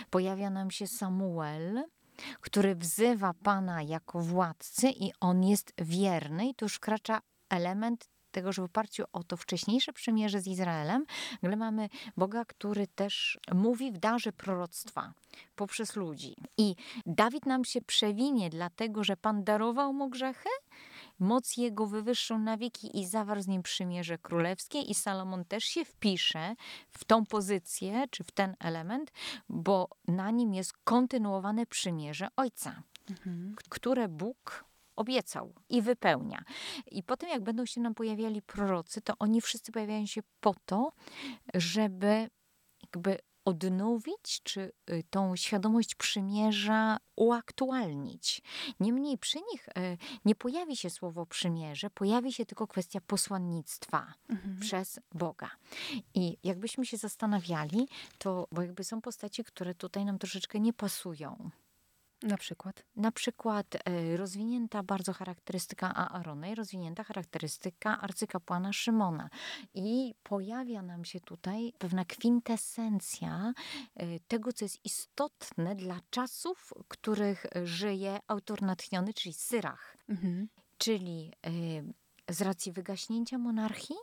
[0.10, 1.84] Pojawia nam się Samuel,
[2.41, 8.54] który wzywa Pana jako władcy i on jest wierny i tu już wkracza element Dlatego,
[8.54, 11.06] że w oparciu o to wcześniejsze przymierze z Izraelem,
[11.41, 15.13] nagle mamy Boga, który też mówi w darze proroctwa
[15.56, 16.36] poprzez ludzi.
[16.58, 20.50] I Dawid nam się przewinie, dlatego że Pan darował mu grzechy,
[21.19, 25.86] moc jego wywyższył na wieki i zawarł z nim przymierze królewskie i Salomon też się
[25.86, 26.56] wpisze
[26.89, 29.12] w tą pozycję, czy w ten element,
[29.50, 33.56] bo na nim jest kontynuowane przymierze ojca, Mhm.
[33.69, 36.43] które Bóg obiecał i wypełnia.
[36.91, 40.91] I potem, jak będą się nam pojawiali prorocy, to oni wszyscy pojawiają się po to,
[41.53, 42.29] żeby
[42.84, 48.41] jakby odnowić, czy y, tą świadomość przymierza uaktualnić.
[48.79, 54.60] Niemniej przy nich y, nie pojawi się słowo przymierze, pojawi się tylko kwestia posłannictwa Mhm.
[54.60, 55.49] przez Boga.
[56.13, 61.49] I jakbyśmy się zastanawiali, to bo jakby są postaci, które tutaj nam troszeczkę nie pasują.
[62.24, 62.84] Na przykład.
[62.96, 69.30] Na przykład e, rozwinięta bardzo charakterystyka Aarona i rozwinięta charakterystyka arcykapłana Szymona.
[69.74, 73.54] I pojawia nam się tutaj pewna kwintesencja
[73.96, 79.98] e, tego, co jest istotne dla czasów, w których żyje autor natchniony, czyli Syrach.
[80.10, 80.48] Mhm.
[80.78, 81.32] Czyli
[82.30, 83.96] e, z racji wygaśnięcia monarchii,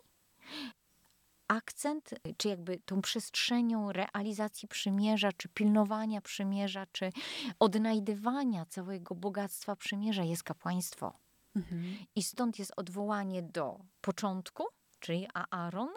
[1.51, 7.11] akcent, czy jakby tą przestrzenią realizacji przymierza, czy pilnowania przymierza, czy
[7.59, 11.19] odnajdywania całego bogactwa przymierza jest kapłaństwo.
[11.57, 11.97] Mhm.
[12.15, 14.65] I stąd jest odwołanie do początku,
[15.01, 15.89] czyli Aaron,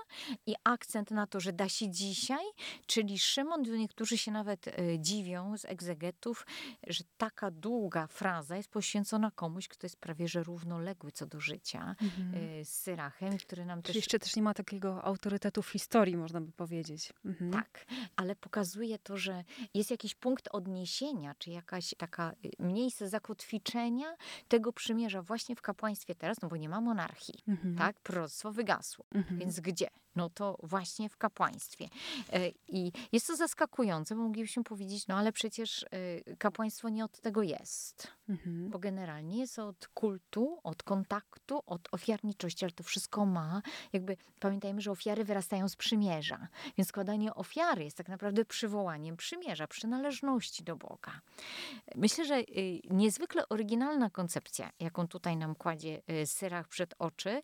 [0.45, 2.45] i akcent na to, że da się dzisiaj,
[2.85, 3.61] czyli Szymon.
[3.61, 6.45] Niektórzy się nawet e, dziwią z egzegetów,
[6.87, 11.95] że taka długa fraza jest poświęcona komuś, kto jest prawie że równoległy co do życia
[12.01, 12.33] Mhm.
[12.59, 16.17] e, z Syrachem, który nam Czyli też jeszcze też nie ma takiego autorytetu w historii,
[16.17, 17.13] można by powiedzieć.
[17.25, 17.51] Mhm.
[17.51, 17.85] Tak,
[18.15, 24.15] ale pokazuje to, że jest jakiś punkt odniesienia, czy jakaś taka y, miejsce zakotwiczenia
[24.47, 27.75] tego przymierza właśnie w kapłaństwie teraz, no bo nie ma monarchii, Mhm.
[27.75, 27.99] tak?
[27.99, 28.92] Proroctwo wygasło.
[29.11, 29.39] Mhm.
[29.39, 29.87] Więc gdzie?
[30.15, 31.89] No to właśnie w kapłaństwie.
[32.33, 37.19] E, I jest to zaskakujące, bo moglibyśmy powiedzieć, no ale przecież e, kapłaństwo nie od
[37.19, 38.07] tego jest.
[38.29, 38.69] Mhm.
[38.69, 43.61] Bo generalnie jest od kultu, od kontaktu, od ofiarniczości, ale to wszystko ma,
[43.93, 46.47] jakby pamiętajmy, że ofiary wyrastają z przymierza.
[46.77, 51.21] Więc składanie ofiary jest tak naprawdę przywołaniem przymierza, przynależności do Boga.
[51.95, 57.41] Myślę, że y, niezwykle oryginalna koncepcja, jaką tutaj nam kładzie y, Syrach przed oczy,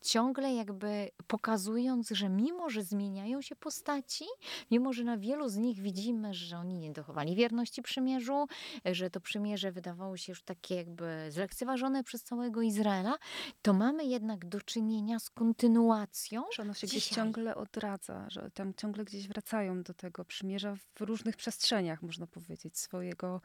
[0.00, 4.24] ciągle jakby pokazując, że mimo, że zmieniają się postaci,
[4.70, 8.46] mimo, że na wielu z nich widzimy, że oni nie dochowali wierności przymierzu,
[8.84, 13.18] że to przymierze wydawało się już takie jakby zlekceważone przez całego Izraela,
[13.62, 16.42] to mamy jednak do czynienia z kontynuacją.
[16.54, 17.16] Że ono się gdzieś Dzisiaj.
[17.16, 22.78] ciągle odradza, że tam ciągle gdzieś wracają do tego przymierza w różnych przestrzeniach, można powiedzieć,
[22.78, 23.40] swojego,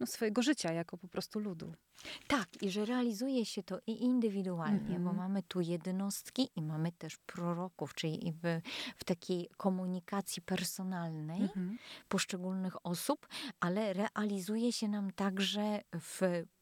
[0.00, 1.74] no, swojego życia jako po prostu ludu.
[2.26, 5.16] Tak, i że realizuje się to i indywidualnie, bo Mhm.
[5.16, 8.60] mamy tu jednostki i mamy też proroków, czyli w,
[8.96, 11.78] w takiej komunikacji personalnej Mhm.
[12.08, 13.26] poszczególnych osób,
[13.60, 16.20] ale realizuje się nam także w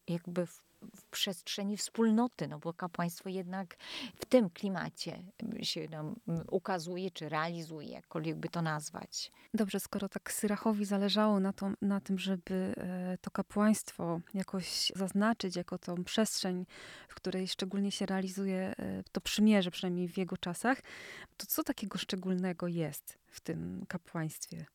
[0.09, 0.63] jakby w,
[0.97, 3.77] w przestrzeni wspólnoty, no bo kapłaństwo jednak
[4.17, 5.23] w tym klimacie
[5.63, 6.15] się nam
[6.51, 9.33] ukazuje, czy realizuje, jakkolwiek by to nazwać.
[9.55, 15.57] Dobrze, skoro tak Syrachowi zależało na, to, na tym, żeby e, to kapłaństwo jakoś zaznaczyć
[15.57, 16.67] jako tą przestrzeń,
[17.09, 20.81] w której szczególnie się realizuje e, to przymierze, przynajmniej w jego czasach,
[21.37, 24.67] to co takiego szczególnego jest w tym kapłaństwie?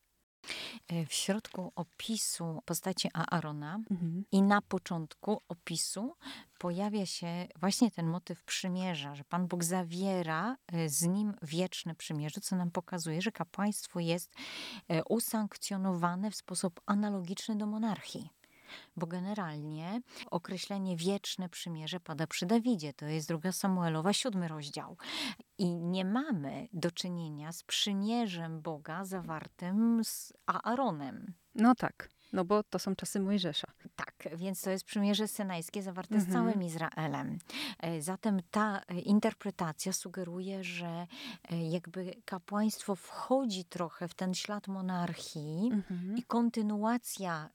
[0.88, 4.26] E, W środku opisu postaci Aarona Mhm.
[4.32, 6.16] I na początku opisu
[6.60, 12.42] pojawia się właśnie ten motyw przymierza, że Pan Bóg zawiera e, z nim wieczne przymierze,
[12.42, 14.34] co nam pokazuje, że kapłaństwo jest
[14.88, 18.30] e, usankcjonowane w sposób analogiczny do monarchii.
[18.98, 20.02] Bo generalnie
[20.32, 22.94] określenie wieczne przymierze pada przy Dawidzie.
[22.94, 24.98] To jest druga Samuelowa, siódmy rozdział.
[25.58, 31.34] I nie mamy do czynienia z przymierzem Boga zawartym z Aaronem.
[31.56, 33.68] No tak, no bo to są czasy Mojżesza.
[33.96, 36.32] Tak, więc to jest przymierze synajskie zawarte Mhm.
[36.32, 37.38] z całym Izraelem.
[37.80, 41.08] E, Zatem ta e, interpretacja sugeruje, że
[41.52, 46.18] e, jakby kapłaństwo wchodzi trochę w ten ślad monarchii Mhm.
[46.18, 47.50] i kontynuacja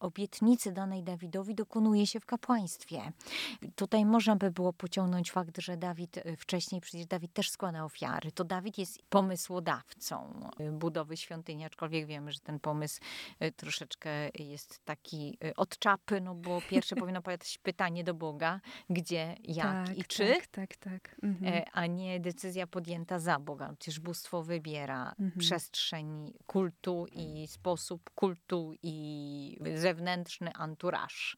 [0.00, 3.12] obietnicy danej Dawidowi dokonuje się w kapłaństwie.
[3.74, 8.32] Tutaj można by było pociągnąć fakt, że Dawid wcześniej, przecież Dawid też składa ofiary.
[8.32, 10.40] To Dawid jest pomysłodawcą
[10.72, 13.00] budowy świątyni, aczkolwiek wiemy, że ten pomysł
[13.56, 18.60] troszeczkę troszkę jest taki y, od czapy, no bo pierwsze powinno pojawić pytanie do Boga,
[18.90, 21.16] gdzie, jak tak, i czy, Tak, tak, tak.
[21.22, 21.54] Mhm.
[21.54, 23.74] e, a nie decyzja podjęta za Boga.
[23.78, 25.32] Przecież bóstwo wybiera Mhm.
[25.38, 31.36] przestrzeń kultu i sposób kultu i zewnętrzny anturaż.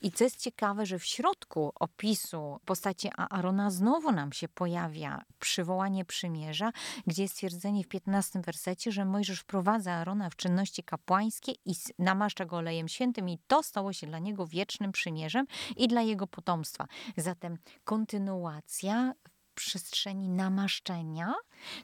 [0.00, 6.04] I co jest ciekawe, że w środku opisu postaci Aarona znowu nam się pojawia przywołanie
[6.04, 6.72] przymierza,
[7.06, 12.44] gdzie jest stwierdzenie w 15 wersecie, że Mojżesz wprowadza Aarona w czynności kapłańskie i namaszcza
[12.44, 16.86] go olejem świętym i to stało się dla niego wiecznym przymierzem i dla jego potomstwa.
[17.16, 21.34] Zatem kontynuacja w przestrzeni namaszczenia,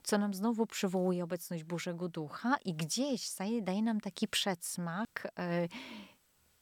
[0.02, 3.26] co nam znowu przywołuje obecność Bożego Ducha i gdzieś
[3.62, 5.68] daje, nam taki przedsmak e,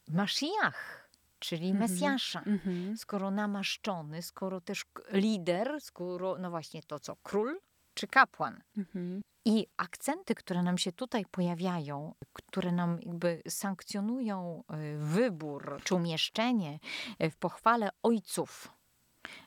[0.07, 1.09] Mashiach,
[1.39, 1.79] czyli Mhm.
[1.79, 2.97] Mesjasza Mhm.
[2.97, 7.59] skoro namaszczony, skoro też lider, skoro, no właśnie to co, król
[7.93, 8.63] czy kapłan.
[8.77, 9.21] Mhm.
[9.45, 16.79] I akcenty, które nam się tutaj pojawiają, które nam jakby sankcjonują y, wybór czy umieszczenie
[17.23, 18.73] y, w pochwale ojców,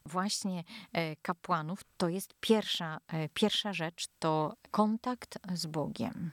[0.07, 2.99] właśnie e, kapłanów, to jest pierwsza,
[3.35, 6.31] pierwsza rzecz, to kontakt z Bogiem.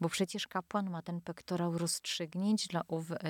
[0.00, 2.84] Bo przecież kapłan ma ten pektorał rozstrzygnięć dla,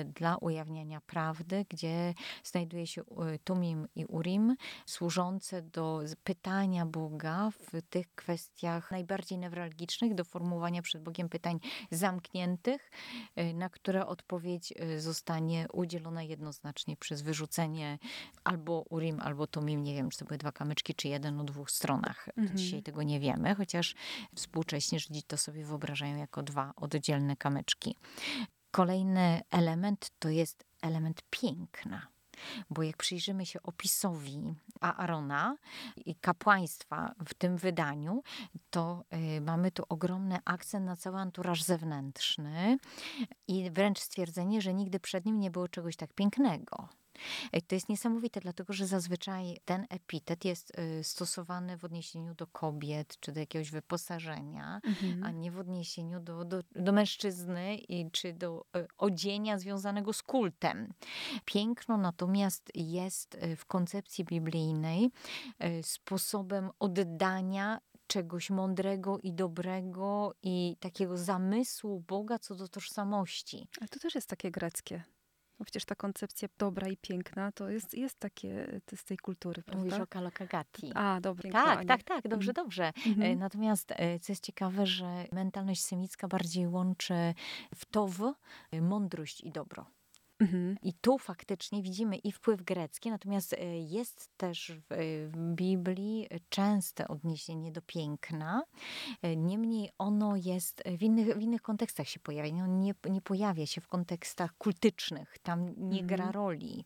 [0.05, 7.81] dla ujawniania prawdy, gdzie znajduje się e, Tumim i Urim, służące do pytania Boga w
[7.89, 11.59] tych kwestiach najbardziej newralgicznych, do formułowania przed Bogiem pytań
[11.91, 12.91] zamkniętych,
[13.35, 17.99] e, na które odpowiedź e, zostanie udzielona jednoznacznie przez wyrzucenie
[18.43, 19.83] albo Urim, albo Tumim.
[19.83, 22.29] Nie wiem, czy to były dwa kamyczki, czy jeden o dwóch stronach.
[22.37, 22.57] Mhm.
[22.57, 23.95] Dzisiaj tego nie wiemy, chociaż
[24.35, 27.95] współcześnie Żydzi to sobie wyobrażają jako dwa oddzielne kamyczki.
[28.71, 32.07] Kolejny element to jest element piękna.
[32.69, 35.57] Bo jak przyjrzymy się opisowi Aarona
[36.05, 38.23] i kapłaństwa w tym wydaniu,
[38.69, 39.03] to
[39.37, 42.77] y, mamy tu ogromny akcent na cały anturaż zewnętrzny
[43.47, 46.89] i wręcz stwierdzenie, że nigdy przed nim nie było czegoś tak pięknego.
[47.55, 52.47] Y, To jest niesamowite, dlatego że zazwyczaj ten epitet jest y, stosowany w odniesieniu do
[52.47, 55.23] kobiet czy do jakiegoś wyposażenia, Mhm.
[55.23, 60.23] a nie w odniesieniu do, do, do mężczyzny i, czy do y, odzienia związanego z
[60.23, 60.93] kultem.
[61.45, 65.11] Piękno natomiast jest y, w koncepcji biblijnej
[65.81, 73.67] sposobem oddania czegoś mądrego i dobrego i takiego zamysłu Boga co do tożsamości.
[73.79, 75.03] Ale to też jest takie greckie.
[75.61, 79.63] Bo przecież ta koncepcja dobra i piękna to jest, jest takie to z tej kultury,
[79.73, 80.03] Mówisz prawda?
[80.03, 80.91] o Kalokagati.
[80.95, 81.51] A, dobra.
[81.51, 82.83] Tak, tak, tak, dobrze, dobrze.
[82.83, 83.39] E, Mhm.
[83.39, 87.13] Natomiast e, co jest ciekawe, że mentalność semicka bardziej łączy
[87.75, 88.21] w tow
[88.71, 89.85] e, mądrość i dobro.
[90.41, 90.77] Mhm.
[90.83, 96.27] I tu faktycznie widzimy i wpływ grecki, natomiast e, jest też w, e, w Biblii
[96.49, 98.63] częste odniesienie do piękna.
[99.21, 102.51] E, Niemniej ono jest w innych, w innych kontekstach się pojawia.
[102.53, 105.37] No, nie, nie pojawia się w kontekstach kultycznych.
[105.43, 106.07] Tam nie Mhm.
[106.07, 106.85] gra roli.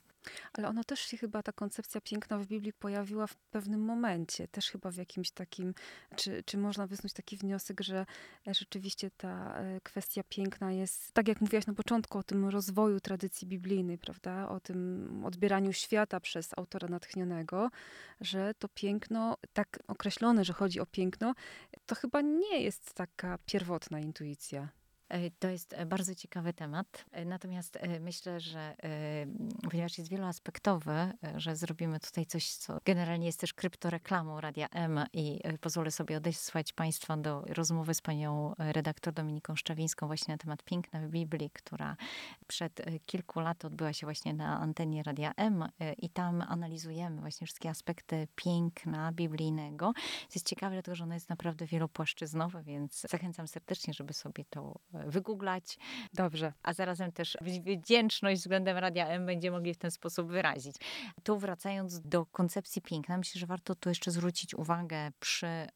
[0.54, 4.72] Ale ono też się chyba, ta koncepcja piękna w Biblii pojawiła w pewnym momencie, też
[4.72, 5.74] chyba w jakimś takim,
[6.16, 8.06] czy, czy można wysnuć taki wniosek, że
[8.48, 13.00] e, rzeczywiście ta e, kwestia piękna jest, tak jak mówiłaś na początku, o tym rozwoju
[13.00, 17.70] tradycji biblijnej, prawda, o tym odbieraniu świata przez autora natchnionego,
[18.22, 21.34] że to piękno, tak określone, że chodzi o piękno,
[21.86, 24.70] to chyba nie jest taka pierwotna intuicja.
[25.10, 27.06] E, To jest e, bardzo ciekawy temat.
[27.12, 28.76] E, Natomiast myślę, że
[29.72, 35.40] ponieważ jest wieloaspektowy, że zrobimy tutaj coś, co generalnie jest też kryptoreklamą Radia M i
[35.62, 41.00] pozwolę sobie odesłać Państwa do rozmowy z panią redaktor Dominiką Szczawińską właśnie na temat piękna
[41.00, 41.98] w Biblii, która
[42.48, 47.70] przed kilku lat odbyła się właśnie na antenie Radia M i tam analizujemy właśnie wszystkie
[47.70, 49.94] aspekty piękna biblijnego.
[50.36, 55.78] Jest ciekawe, dlatego że ono jest naprawdę wielopłaszczyznowe, więc zachęcam serdecznie, żeby sobie to wygooglać,
[56.14, 56.54] Dobrze.
[56.64, 57.38] a zarazem też
[57.78, 60.76] wdzięczność względem Radia M będziemy mogli w ten sposób wyrazić.
[61.24, 65.68] Tu wracając do koncepcji piękna, myślę, że warto tu jeszcze zwrócić uwagę przy,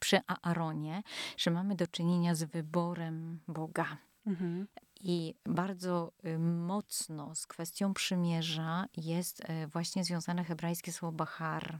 [0.00, 1.02] przy Aaronie,
[1.36, 3.96] że mamy do czynienia z wyborem Boga.
[4.26, 4.66] Mhm.
[5.00, 11.78] I bardzo y, mocno z kwestią przymierza jest y, właśnie związane hebrajskie słowo bahar,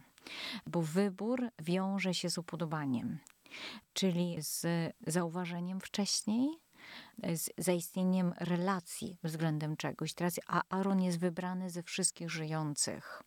[0.66, 3.18] bo wybór wiąże się z upodobaniem,
[3.92, 4.66] czyli z
[5.06, 6.48] zauważeniem wcześniej,
[7.34, 10.14] z zaistnieniem relacji względem czegoś.
[10.14, 13.22] Teraz Aaron jest wybrany ze wszystkich żyjących.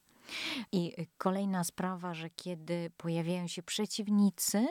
[0.71, 4.67] I kolejna sprawa, że kiedy pojawiają się przeciwnicy,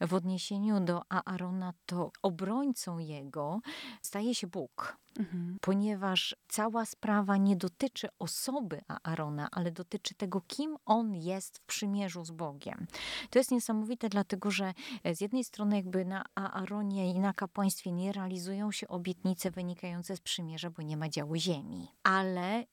[0.00, 3.60] w odniesieniu do Aarona, to obrońcą jego
[4.02, 4.96] staje się Bóg.
[5.18, 5.58] Mhm.
[5.60, 12.24] Ponieważ cała sprawa nie dotyczy osoby Aarona, ale dotyczy tego, kim on jest w przymierzu
[12.24, 12.86] z Bogiem.
[13.30, 14.74] To jest niesamowite, dlatego że
[15.14, 20.20] z jednej strony, jakby na Aaronie i na kapłaństwie nie realizują się obietnice wynikające z
[20.20, 21.88] przymierza, bo nie ma działu ziemi.
[22.02, 22.64] Ale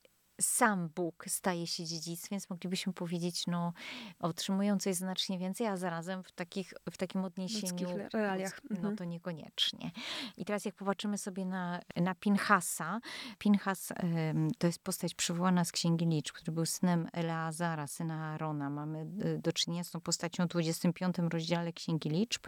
[0.42, 3.74] sam Bóg staje się dziedzictwem, więc moglibyśmy powiedzieć, no,
[4.20, 7.88] otrzymują coś znacznie więcej, a zarazem w, takich, w takim odniesieniu.
[8.14, 8.62] realiach.
[8.70, 8.96] No mhm.
[8.96, 9.92] to niekoniecznie.
[10.38, 13.00] I teraz, jak popatrzymy sobie na, na Pinhasa,
[13.38, 13.94] Pinhas
[14.58, 18.70] to jest postać przywołana z Księgi Licz, który był synem Eleazara, syna Arona.
[18.70, 22.48] Mamy e, do czynienia z tą postacią w 25 rozdziale Księgi Liczb,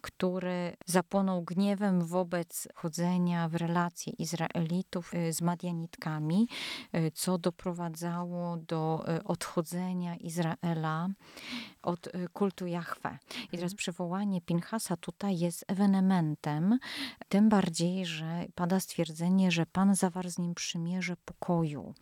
[0.00, 6.48] który zapłonął gniewem wobec chodzenia w relacje Izraelitów e, z Madianitkami,
[6.92, 11.08] e, doprowadzało do e, odchodzenia Izraela
[11.82, 13.18] od e, kultu Jahwe.
[13.30, 13.76] I teraz mhm.
[13.76, 16.78] przywołanie Pinchasa tutaj jest ewenementem,
[17.28, 21.94] tym bardziej, że pada stwierdzenie, że Pan zawarł z nim przymierze pokoju.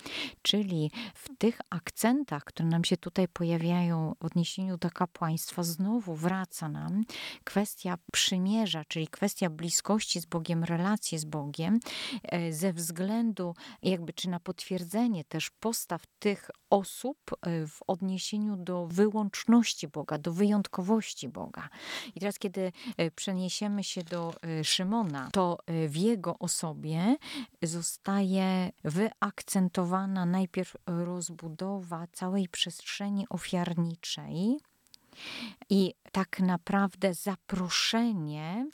[0.42, 6.68] Czyli w tych akcentach, które nam się tutaj pojawiają w odniesieniu do kapłaństwa, znowu wraca
[6.68, 7.04] nam
[7.44, 11.80] kwestia przymierza, czyli kwestia bliskości z Bogiem, relacji z Bogiem,
[12.22, 18.86] e, ze względu jakby czy na potwierdzenie też postaw tych osób e, w odniesieniu do
[18.86, 21.68] wyłączności Boga, do wyjątkowości Boga.
[22.14, 25.58] I teraz, kiedy e, przeniesiemy się do e, Szymona, to
[25.88, 27.16] w jego osobie
[27.62, 34.58] zostaje wyakcentowana najpierw rozbudowa całej przestrzeni ofiarniczej,
[35.70, 38.70] i tak naprawdę zaproszenie,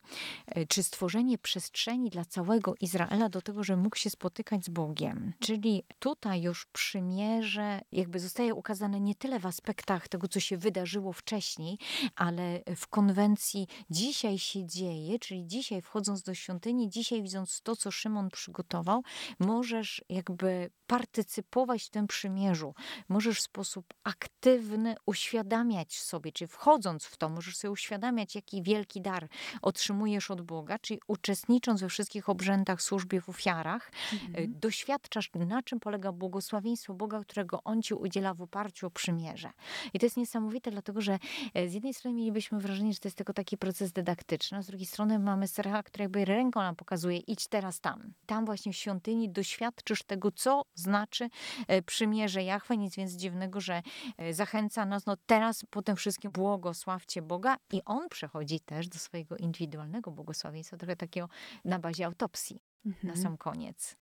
[0.47, 5.33] e, czy stworzenie przestrzeni dla całego Izraela do tego, że mógł się spotykać z Bogiem.
[5.41, 11.13] Czyli tutaj już przymierze jakby zostaje ukazane nie tyle w aspektach tego, co się wydarzyło
[11.13, 11.79] wcześniej,
[12.17, 17.91] ale w konwencji dzisiaj się dzieje, czyli dzisiaj wchodząc do świątyni, dzisiaj widząc to, co
[17.91, 19.03] Szymon przygotował,
[19.39, 22.75] możesz jakby partycypować w tym przymierzu.
[23.09, 29.01] Możesz w sposób aktywny uświadamiać sobie, czy wchodząc w to, możesz sobie uświadamiać, jaki wielki
[29.01, 29.29] dar
[29.63, 34.61] otrzymujesz od Boga, czyli uczestnicząc we wszystkich obrzędach, służbie, w ofiarach, mhm.
[34.61, 39.51] doświadczasz, na czym polega błogosławieństwo Boga, którego On ci udziela w oparciu o przymierze.
[39.95, 41.19] I to jest niesamowite, dlatego że
[41.55, 44.67] e, z jednej strony mielibyśmy wrażenie, że to jest tylko taki proces dydaktyczny, a z
[44.67, 48.13] drugiej strony mamy serial, który jakby ręką nam pokazuje, idź teraz tam.
[48.27, 51.29] Tam właśnie w świątyni doświadczysz tego, co znaczy
[51.69, 52.77] e, przymierze Jachwę.
[52.77, 53.83] Nic więc dziwnego, że
[54.19, 58.99] e, zachęca nas, no teraz po tym wszystkim błogosławcie Boga i On przechodzi też do
[58.99, 61.29] swojego indywidualnego błogosławieństwa, trochę takiego
[61.65, 63.15] na bazie autopsji mhm.
[63.15, 63.97] na sam koniec.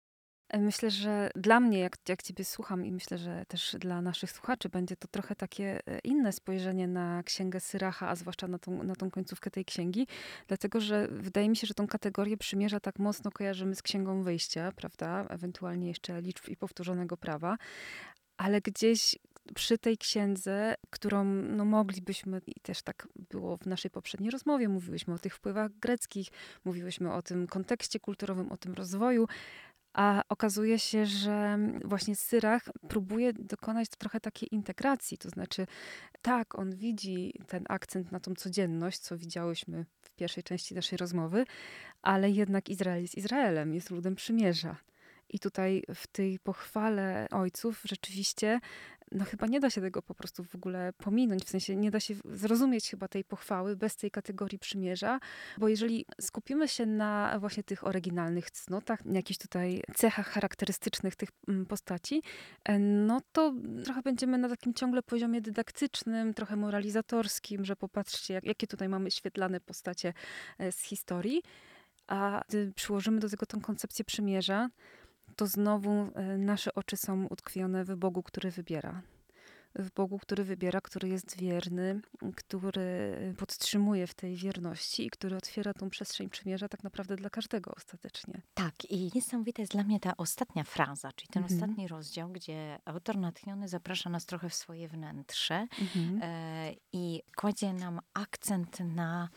[0.50, 4.32] E, myślę, że dla mnie, jak, jak Ciebie słucham, i myślę, że też dla naszych
[4.32, 8.96] słuchaczy, będzie to trochę takie inne spojrzenie na księgę Syracha, a zwłaszcza na tą, na
[8.96, 10.08] tą końcówkę tej księgi,
[10.48, 14.72] dlatego że wydaje mi się, że tą kategorię przymierza tak mocno kojarzymy z księgą wyjścia,
[14.76, 15.26] prawda?
[15.30, 17.58] Ewentualnie jeszcze liczb i powtórzonego prawa,
[18.38, 19.16] ale gdzieś
[19.56, 25.14] przy tej księdze, którą no, moglibyśmy, i też tak było w naszej poprzedniej rozmowie, mówiłyśmy
[25.14, 26.28] o tych wpływach greckich,
[26.66, 29.28] mówiłyśmy o tym kontekście kulturowym, o tym rozwoju,
[29.94, 35.18] a okazuje się, że właśnie Syrach próbuje dokonać trochę takiej integracji.
[35.18, 35.68] To znaczy,
[36.22, 41.46] tak, on widzi ten akcent na tą codzienność, co widziałyśmy w pierwszej części naszej rozmowy,
[42.02, 44.78] ale jednak Izrael jest Izraelem, jest ludem przymierza.
[45.30, 48.60] I tutaj w tej pochwale ojców rzeczywiście
[49.12, 52.00] no chyba nie da się tego po prostu w ogóle pominąć, w sensie nie da
[52.00, 55.20] się zrozumieć chyba tej pochwały bez tej kategorii przymierza,
[55.58, 61.66] bo jeżeli skupimy się na właśnie tych oryginalnych cnotach, jakichś tutaj cechach charakterystycznych tych mm,
[61.66, 62.22] postaci,
[62.64, 63.54] e, no to
[63.84, 69.60] trochę będziemy na takim ciągle poziomie dydaktycznym, trochę moralizatorskim, że popatrzcie, jakie tutaj mamy świetlane
[69.60, 70.14] postacie
[70.60, 71.42] e, z historii,
[72.08, 74.70] a gdy przyłożymy do tego tą koncepcję przymierza,
[75.36, 79.02] to znowu e, nasze oczy są utkwione w Bogu, który wybiera.
[79.80, 82.02] W Bogu, który wybiera, który jest wierny,
[82.36, 87.72] który podtrzymuje w tej wierności i który otwiera tą przestrzeń przymierza tak naprawdę dla każdego
[87.76, 88.42] ostatecznie.
[88.54, 91.62] Tak, i niesamowita jest dla mnie ta ostatnia fraza, czyli ten mhm.
[91.62, 96.20] ostatni rozdział, gdzie autor natchniony zaprasza nas trochę w swoje wnętrze mhm.
[96.22, 99.30] e, i kładzie nam akcent na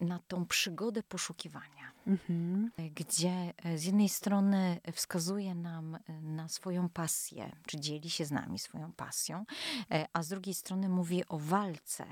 [0.00, 2.70] na tą przygodę poszukiwania, mhm.
[2.94, 8.30] gdzie e, z jednej strony wskazuje nam e, na swoją pasję, czy dzieli się z
[8.30, 9.44] nami swoją pasją,
[9.90, 12.06] e, a z drugiej strony mówi o walce,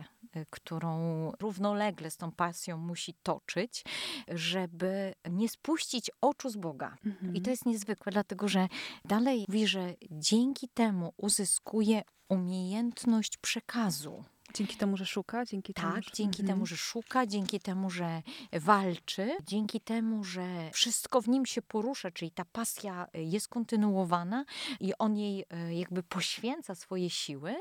[0.51, 3.85] którą równolegle z tą pasją musi toczyć,
[4.29, 6.97] żeby nie spuścić oczu z Boga.
[7.07, 7.35] Mhm.
[7.35, 8.69] I to jest niezwykłe, dlatego że
[9.05, 14.25] dalej mówi, że dzięki temu uzyskuje umiejętność przekazu.
[14.55, 16.11] Dzięki temu, że szuka, dzięki temu, Tak, że...
[16.15, 16.47] dzięki Mhm.
[16.57, 18.23] temu, że szuka, dzięki temu, że
[18.53, 24.45] walczy, dzięki temu, że wszystko w nim się porusza, czyli ta pasja y, jest kontynuowana
[24.81, 27.55] i on jej y, jakby poświęca swoje siły,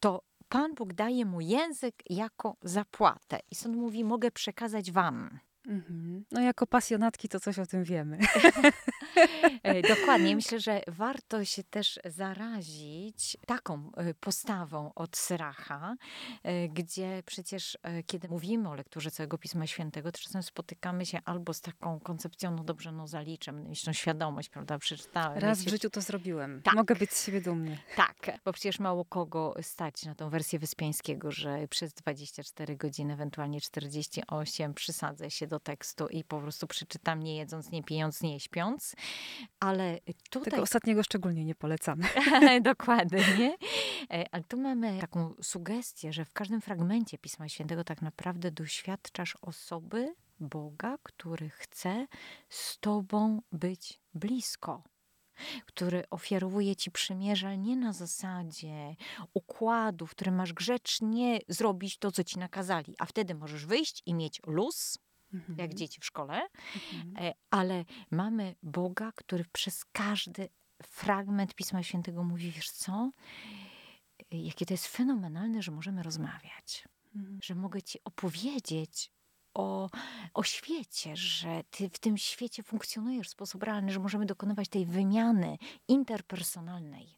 [0.00, 3.40] to Pan Bóg daje mu język jako zapłatę.
[3.50, 5.38] I stąd mówi, mogę przekazać wam.
[5.66, 6.24] Mhm.
[6.30, 8.18] No jako pasjonatki to coś o tym wiemy.
[9.88, 10.36] Dokładnie.
[10.42, 15.96] Myślę, że warto się też zarazić taką e, postawą od Syracha,
[16.42, 21.18] e, gdzie przecież, e, kiedy mówimy o lekturze całego Pisma Świętego, to czasem spotykamy się
[21.24, 25.38] albo z taką koncepcją, no dobrze, no zaliczę, mieć tą świadomość, prawda, przeczytałem.
[25.38, 26.62] Raz w życiu to zrobiłem.
[26.62, 26.74] Tak.
[26.74, 27.78] Mogę być z siebie dumny.
[27.96, 33.60] Tak, bo przecież mało kogo stać na tą wersję Wyspiańskiego, że przez 24 godziny, ewentualnie
[33.60, 38.96] 48 przysadzę się do tekstu i po prostu przeczytam, nie jedząc, nie pijąc, nie śpiąc.
[39.60, 39.98] Ale
[40.30, 42.04] tutaj Tego ostatniego szczególnie nie polecamy.
[42.72, 43.56] Dokładnie.
[44.10, 49.36] E, Ale tu mamy taką sugestię, że w każdym fragmencie Pisma Świętego tak naprawdę doświadczasz
[49.42, 52.06] osoby Boga, który chce
[52.48, 54.82] z tobą być blisko.
[55.66, 58.96] Który ofiarowuje ci przymierze, ale nie na zasadzie
[59.34, 64.14] układu, w którym masz grzecznie zrobić to, co ci nakazali, a wtedy możesz wyjść i
[64.14, 64.98] mieć luz,
[65.34, 65.58] Mhm.
[65.58, 66.40] jak dzieci w szkole,
[66.94, 67.26] Mhm.
[67.26, 70.48] E, ale mamy Boga, który przez każdy
[70.82, 73.10] fragment Pisma Świętego mówi, wiesz co,
[74.32, 77.38] E, jakie to jest fenomenalne, że możemy rozmawiać, Mhm.
[77.42, 79.10] że mogę ci opowiedzieć
[79.54, 79.90] o,
[80.34, 84.86] o świecie, że ty w tym świecie funkcjonujesz w sposób realny, że możemy dokonywać tej
[84.86, 85.58] wymiany
[85.88, 87.16] interpersonalnej.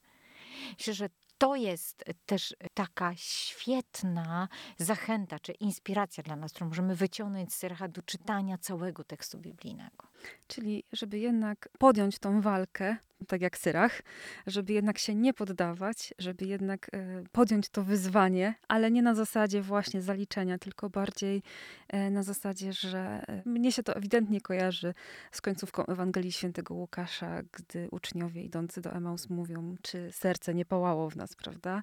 [0.79, 1.09] Myślę, że
[1.45, 7.89] to jest też taka świetna zachęta czy inspiracja dla nas, którą możemy wyciągnąć z Syracha
[7.89, 10.09] do czytania całego tekstu biblijnego.
[10.47, 14.03] Czyli, żeby jednak podjąć tą walkę, tak jak Syrach,
[14.47, 19.63] żeby jednak się nie poddawać, żeby jednak e, podjąć to wyzwanie, ale nie na zasadzie
[19.63, 21.43] właśnie zaliczenia, tylko bardziej
[21.89, 24.95] e, na zasadzie, że e, mnie się to ewidentnie kojarzy
[25.33, 31.11] z końcówką Ewangelii Świętego Łukasza, gdy uczniowie idący do Emaus mówią, czy serce nie pałało
[31.11, 31.83] w nas, prawda?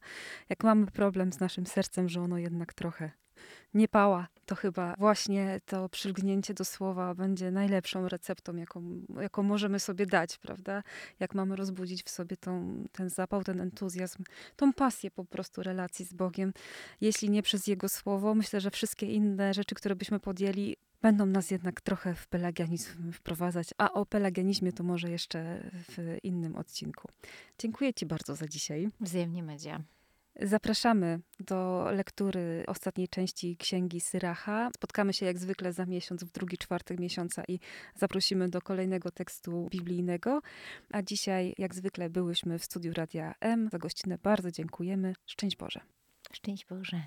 [0.50, 3.12] Jak mamy problem z naszym sercem, że ono jednak trochę
[3.74, 9.80] nie pała, to chyba właśnie to przylgnięcie do słowa będzie najlepszą receptą, jaką, jaką możemy
[9.80, 10.84] sobie dać, prawda?
[11.20, 14.24] Jak mamy rozbudzić w sobie tą, ten zapał, ten entuzjazm,
[14.56, 16.54] tą pasję po prostu relacji z Bogiem.
[17.02, 21.52] Jeśli nie przez Jego słowo, myślę, że wszystkie inne rzeczy, które byśmy podjęli, będą nas
[21.52, 27.08] jednak trochę w pelagianizm wprowadzać, a o pelagianizmie to może jeszcze w innym odcinku.
[27.60, 28.89] Dziękuję Ci bardzo za dzisiaj.
[29.00, 29.82] Wzajemnie media.
[30.42, 34.70] Zapraszamy do lektury ostatniej części Księgi Syracha.
[34.76, 37.60] Spotkamy się jak zwykle za miesiąc, w drugi czwartek miesiąca i
[37.96, 40.42] zaprosimy do kolejnego tekstu biblijnego.
[40.92, 43.70] A dzisiaj, jak zwykle, byłyśmy w studiu Radia M.
[43.72, 45.14] Za gościnę bardzo dziękujemy.
[45.26, 45.82] Szczęść Boże.
[46.32, 47.04] Szczęść Boże.